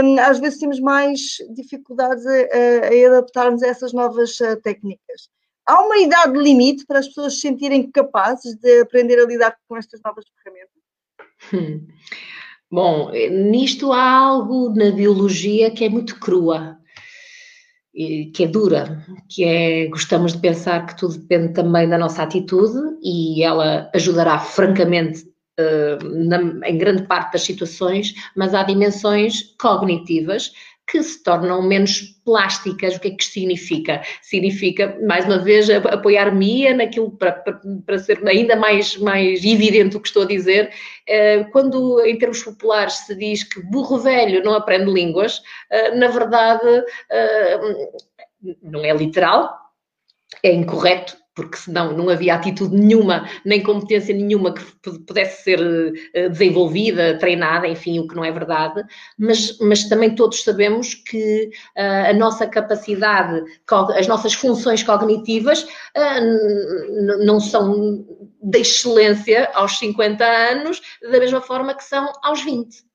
[0.03, 5.36] um, às vezes temos mais dificuldades a, a, a adaptarmos a essas novas técnicas.
[5.67, 9.77] Há uma idade limite para as pessoas se sentirem capazes de aprender a lidar com
[9.77, 11.87] estas novas ferramentas?
[12.71, 13.11] Bom,
[13.51, 16.79] nisto há algo na biologia que é muito crua,
[17.93, 22.79] que é dura, que é gostamos de pensar que tudo depende também da nossa atitude
[23.03, 25.25] e ela ajudará francamente
[25.59, 25.99] eh,
[26.67, 30.53] em grande parte das situações, mas há dimensões cognitivas
[30.87, 32.97] que se tornam menos plásticas.
[32.97, 34.03] O que é que isto significa?
[34.23, 40.01] Significa, mais uma vez, apoiar-me naquilo para, para, para, ser ainda mais, mais evidente o
[40.01, 40.73] que estou a dizer.
[41.09, 46.09] Eh, quando, em termos populares, se diz que burro velho não aprende línguas, eh, na
[46.09, 47.61] verdade, eh,
[48.63, 49.53] não é literal,
[50.43, 54.65] é incorreto, porque senão não havia atitude nenhuma, nem competência nenhuma que
[55.01, 55.61] pudesse ser
[56.15, 58.83] eh, desenvolvida, treinada, enfim, o que não é verdade,
[59.19, 63.45] mas, mas também todos sabemos que uh, a nossa capacidade,
[63.97, 68.07] as nossas funções cognitivas uh, não são
[68.43, 72.87] de excelência aos 50 anos, da mesma forma que são aos 20.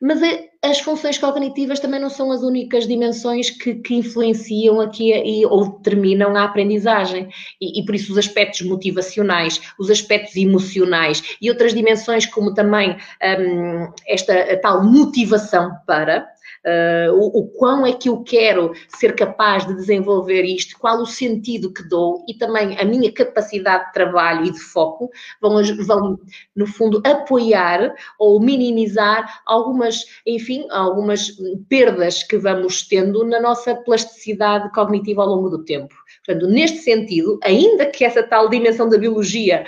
[0.00, 0.20] Mas
[0.62, 5.76] as funções cognitivas também não são as únicas dimensões que, que influenciam aqui e, ou
[5.76, 7.28] determinam a aprendizagem.
[7.60, 12.96] E, e, por isso os aspectos motivacionais, os aspectos emocionais e outras dimensões, como também
[13.22, 16.26] um, esta tal motivação para,
[16.66, 21.06] uh, o, o quão é que eu quero ser capaz de desenvolver isto, qual o
[21.06, 26.18] sentido que dou e também a minha capacidade de trabalho e de foco vão, vão
[26.54, 31.32] no fundo, apoiar ou minimizar algumas, enfim, algumas
[31.68, 35.94] perdas que vamos tendo na nossa plasticidade cognitiva ao longo do tempo.
[36.24, 39.64] Portanto, neste sentido, ainda que essa tal dimensão da biologia,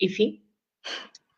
[0.00, 0.40] enfim,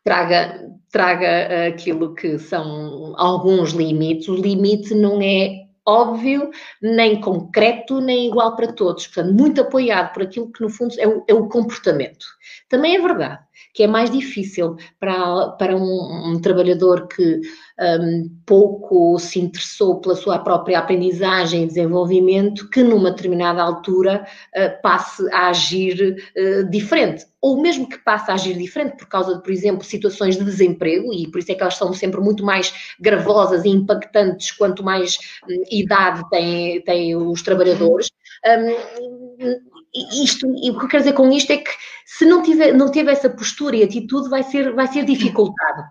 [0.03, 4.27] traga, traga aquilo que são alguns limites.
[4.27, 9.07] O limite não é óbvio, nem concreto, nem igual para todos.
[9.07, 12.25] Portanto, muito apoiado por aquilo que, no fundo, é o, é o comportamento.
[12.69, 13.39] Também é verdade
[13.73, 17.41] que é mais difícil para, para um, um trabalhador que
[17.79, 24.25] um, pouco se interessou pela sua própria aprendizagem e desenvolvimento, que numa determinada altura
[24.55, 27.25] uh, passe a agir uh, diferente.
[27.41, 31.11] Ou mesmo que passe a agir diferente por causa de, por exemplo, situações de desemprego,
[31.13, 35.17] e por isso é que elas são sempre muito mais gravosas e impactantes quanto mais
[35.49, 38.09] um, idade têm, têm os trabalhadores.
[38.45, 41.71] Um, isto, e o que eu quero dizer com isto é que
[42.05, 45.83] se não tiver, não tiver essa postura e atitude, vai ser, vai ser dificultado.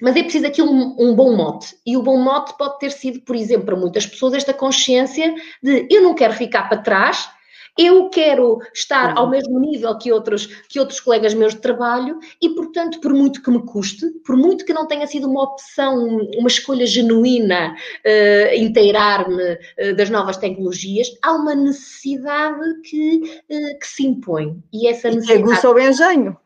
[0.00, 1.76] Mas é preciso aqui um, um, bom mote.
[1.86, 5.86] E o bom mote pode ter sido, por exemplo, para muitas pessoas, esta consciência de
[5.90, 7.28] eu não quero ficar para trás,
[7.76, 12.50] eu quero estar ao mesmo nível que outros, que outros colegas meus de trabalho e,
[12.50, 16.06] portanto, por muito que me custe, por muito que não tenha sido uma opção,
[16.36, 23.86] uma escolha genuína, uh, inteirar-me uh, das novas tecnologias, há uma necessidade que, uh, que
[23.86, 24.62] se impõe.
[24.72, 25.40] E essa necessidade.
[25.40, 26.43] E aguça o engenho.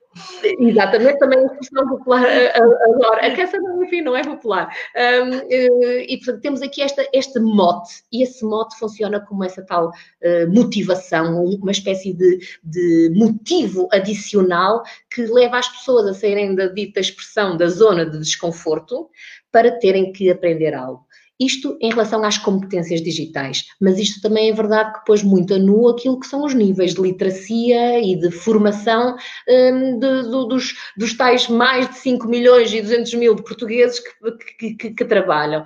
[0.61, 3.27] Exatamente, também a expressão popular agora.
[3.27, 4.75] A canção, enfim, não é popular.
[4.95, 9.89] Eh, e, portanto, temos aqui esta, este mote, e esse mote funciona como essa tal
[9.89, 16.66] uh, motivação, uma espécie de, de motivo adicional que leva as pessoas a saírem da
[16.66, 19.09] dita expressão da zona de desconforto
[19.51, 21.08] para terem que aprender algo.
[21.41, 25.59] Isto em relação às competências digitais, mas isto também é verdade que pôs muito a
[25.59, 29.16] nu aquilo que são os níveis de literacia e de formação
[29.49, 34.32] um, de, dos, dos tais mais de 5 milhões e 200 mil de portugueses que,
[34.59, 35.64] que, que, que trabalham.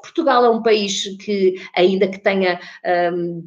[0.00, 2.60] Portugal é um país que, ainda que tenha
[3.12, 3.42] um,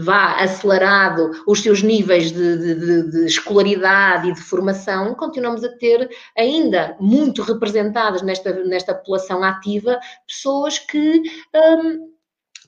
[0.00, 6.08] vá acelerado os seus níveis de, de, de, escolaridade e de formação, continuamos a ter
[6.36, 11.22] ainda muito representadas nesta, nesta população ativa pessoas que
[11.54, 12.14] um,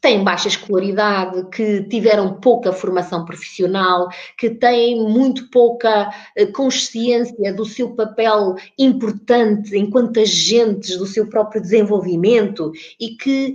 [0.00, 7.64] têm baixa escolaridade, que tiveram pouca formação profissional, que têm muito pouca eh, consciência do
[7.64, 12.70] seu papel importante enquanto agentes do seu próprio desenvolvimento
[13.00, 13.54] e que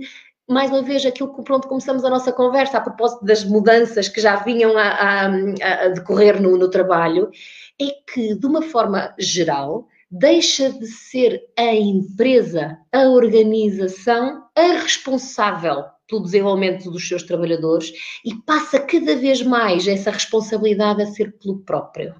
[0.52, 4.20] mais uma vez, aquilo que pronto, começamos a nossa conversa a propósito das mudanças que
[4.20, 7.30] já vinham a, a, a decorrer no, no trabalho,
[7.80, 15.84] é que, de uma forma geral, deixa de ser a empresa, a organização, a responsável
[16.06, 17.92] pelo desenvolvimento dos seus trabalhadores
[18.22, 22.14] e passa cada vez mais essa responsabilidade a ser pelo próprio,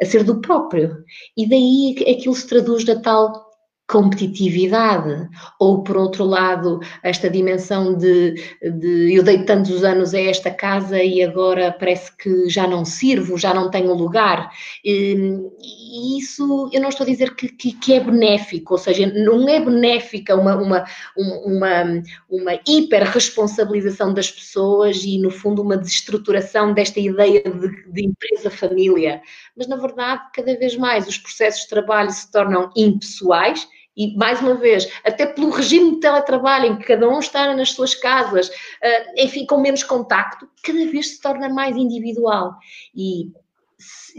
[0.00, 1.04] a ser do próprio.
[1.36, 3.53] E daí aquilo se traduz da tal
[3.86, 5.28] competitividade,
[5.60, 11.02] ou por outro lado, esta dimensão de, de, eu dei tantos anos a esta casa
[11.02, 14.50] e agora parece que já não sirvo, já não tenho lugar.
[14.82, 19.06] E, e isso eu não estou a dizer que, que, que, é benéfico, ou seja,
[19.06, 20.84] não é benéfica uma, uma,
[21.16, 29.20] uma, uma hiper-responsabilização das pessoas e, no fundo, uma desestruturação desta ideia de, de empresa-família.
[29.54, 34.40] Mas, na verdade, cada vez mais os processos de trabalho se tornam impessoais e, mais
[34.40, 38.48] uma vez, até pelo regime de teletrabalho, em que cada um está nas suas casas,
[38.48, 42.54] uh, enfim, com menos contacto, cada vez se torna mais individual.
[42.94, 43.32] E,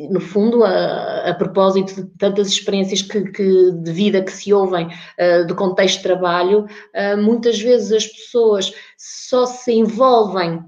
[0.10, 4.88] no fundo, a, a propósito de tantas experiências que, que, de vida que se ouvem
[4.88, 10.64] uh, do contexto de trabalho, uh, muitas vezes as pessoas só se envolvem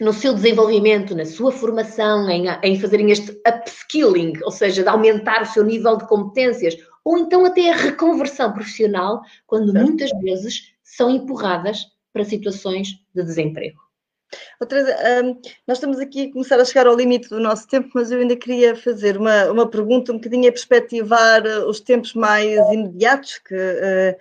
[0.00, 5.42] no seu desenvolvimento, na sua formação, em, em fazerem este upskilling, ou seja, de aumentar
[5.42, 6.76] o seu nível de competências
[7.06, 9.86] ou então até a reconversão profissional, quando certo.
[9.86, 13.78] muitas vezes são empurradas para situações de desemprego.
[14.60, 14.82] Outra,
[15.22, 18.18] um, nós estamos aqui a começar a chegar ao limite do nosso tempo, mas eu
[18.18, 23.38] ainda queria fazer uma, uma pergunta um bocadinho a perspectivar uh, os tempos mais imediatos
[23.38, 24.16] que uh,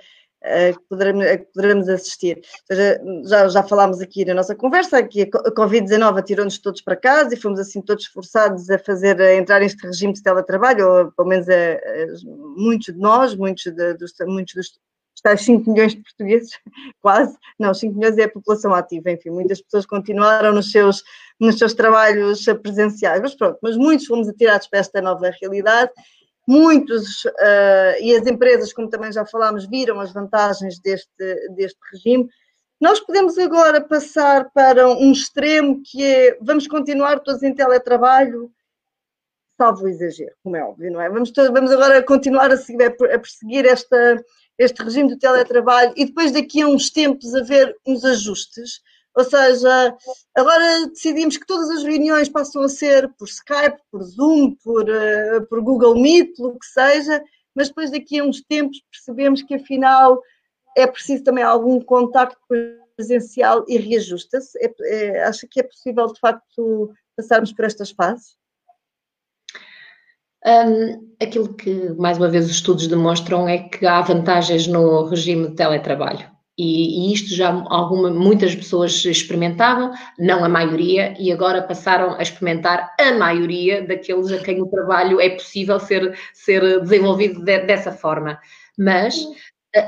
[0.73, 2.41] que poderemos, que poderemos assistir.
[2.69, 6.95] Ou seja, já, já falámos aqui na nossa conversa que a Covid-19 atirou-nos todos para
[6.95, 11.11] casa e fomos assim todos forçados a fazer, a entrar neste regime de teletrabalho, ou
[11.11, 12.07] pelo menos a, a,
[12.57, 14.79] muitos de nós, muitos, de, dos, muitos dos
[15.23, 16.51] tais 5 milhões de portugueses,
[17.01, 21.03] quase, não, 5 milhões é a população ativa, enfim, muitas pessoas continuaram nos seus,
[21.39, 25.91] nos seus trabalhos presenciais, mas pronto, mas muitos fomos atirados para esta nova realidade
[26.47, 32.29] Muitos, uh, e as empresas, como também já falámos, viram as vantagens deste, deste regime.
[32.79, 38.51] Nós podemos agora passar para um extremo que é vamos continuar todos em teletrabalho,
[39.57, 41.09] salvo o exagero, como é óbvio, não é?
[41.09, 44.23] Vamos, vamos agora continuar a, seguir, a perseguir esta,
[44.57, 48.81] este regime do teletrabalho e depois daqui a uns tempos haver uns ajustes
[49.15, 49.95] ou seja,
[50.35, 55.45] agora decidimos que todas as reuniões passam a ser por Skype, por Zoom, por, uh,
[55.49, 57.23] por Google Meet, o que seja,
[57.55, 60.21] mas depois daqui a uns tempos percebemos que afinal
[60.77, 62.37] é preciso também algum contacto
[62.97, 64.57] presencial e reajusta-se.
[64.61, 68.35] É, é, acha que é possível, de facto, passarmos por estas fases?
[70.45, 75.47] Um, aquilo que, mais uma vez, os estudos demonstram é que há vantagens no regime
[75.47, 76.34] de teletrabalho.
[76.57, 82.21] E, e, isto já alguma, muitas pessoas experimentavam, não a maioria, e agora passaram a
[82.21, 87.91] experimentar a maioria daqueles a quem o trabalho é possível ser, ser desenvolvido de, dessa
[87.91, 88.39] forma.
[88.77, 89.27] Mas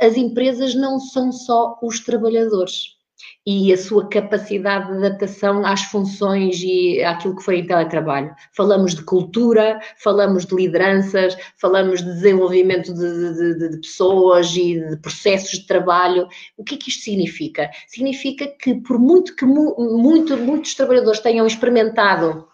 [0.02, 2.97] as empresas não são só os trabalhadores
[3.46, 8.34] e a sua capacidade de adaptação às funções e àquilo que foi em teletrabalho.
[8.56, 14.98] Falamos de cultura, falamos de lideranças, falamos de desenvolvimento de, de, de, pessoas e de
[14.98, 16.28] processos de trabalho.
[16.58, 17.70] O que é que isto significa?
[17.88, 22.48] Significa que, por muito que mu muito, muitos trabalhadores tenham experimentado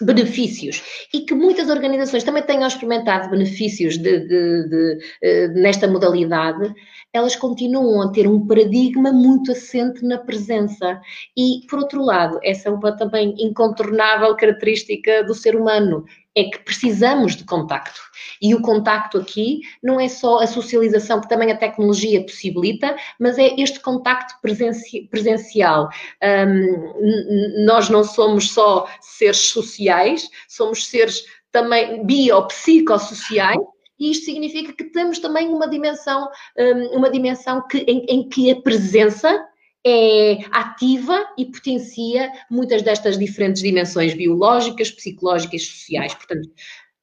[0.00, 0.82] benefícios
[1.12, 6.72] e que muitas organizações também tenham experimentado benefícios de, de, de, eh, nesta modalidade,
[7.12, 11.00] elas continuam a ter um paradigma muito assente na presença.
[11.36, 16.04] E, por outro lado, essa é uma também incontornável característica do ser humano,
[16.38, 18.00] é que precisamos de contacto.
[18.40, 23.36] E o contacto aqui não é só a socialização que também a tecnologia possibilita, mas
[23.38, 24.34] é este contacto
[25.10, 25.88] presencial.
[26.22, 33.58] Um, nós não somos só seres sociais, somos seres também biopsicossociais,
[33.98, 36.28] e isto significa que temos também uma dimensão,
[36.92, 39.44] uma dimensão que, em, em que a presença
[39.88, 46.14] é ativa e potencia muitas destas diferentes dimensões biológicas, psicológicas e sociais.
[46.14, 46.50] Portanto,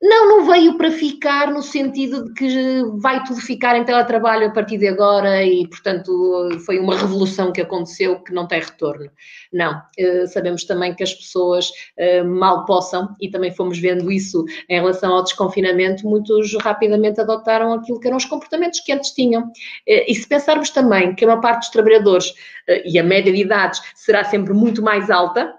[0.08, 4.52] não, não veio para ficar no sentido de que vai tudo ficar em teletrabalho a
[4.52, 9.10] partir de agora e, portanto, foi uma revolução que aconteceu que não tem retorno.
[9.52, 14.46] Não, eh, sabemos também que as pessoas eh, mal possam, e também fomos vendo isso
[14.70, 19.52] em relação ao desconfinamento, muitos rapidamente adotaram aquilo que eram os comportamentos que antes tinham.
[19.88, 22.32] Eh, e se pensarmos também que uma parte dos trabalhadores
[22.84, 25.54] e a média de idades será sempre muito mais alta,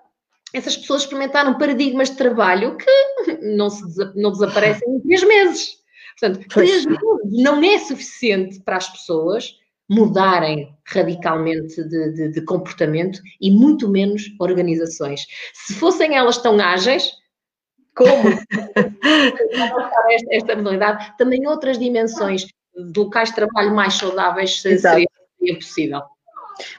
[0.56, 2.90] essas pessoas experimentaram paradigmas de trabalho que
[3.56, 3.84] não, se,
[4.14, 5.76] não desaparecem em três meses.
[6.18, 7.00] Portanto, três meses
[7.30, 9.54] não é suficiente para as pessoas
[9.88, 15.26] mudarem radicalmente de, de, de, comportamento e muito menos organizações.
[15.52, 17.12] Se fossem elas tão ágeis,
[17.94, 18.08] como
[20.10, 25.08] esta, esta modalidade, também outras dimensões de locais de trabalho mais saudáveis seria, seria
[25.54, 26.02] possível.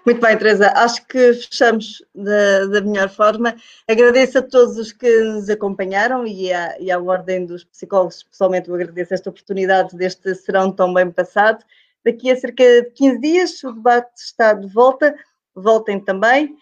[0.06, 0.72] Muito bem, Teresa.
[0.76, 3.56] Acho que fechamos da, da, melhor forma.
[3.88, 8.70] Agradeço a todos os que nos acompanharam e à, e à Ordem dos Psicólogos, pessoalmente,
[8.70, 11.64] eu agradeço esta oportunidade deste serão tão bem passado.
[12.04, 15.16] Daqui a cerca de 15 dias o debate está de volta.
[15.54, 16.56] Voltem também.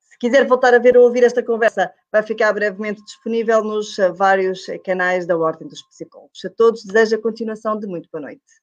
[0.00, 4.66] Se quiser voltar a ver ou ouvir esta conversa, vai ficar brevemente disponível nos vários
[4.84, 6.44] canais da Ordem dos Psicólogos.
[6.44, 8.61] A todos desejo a continuação de muito boa noite.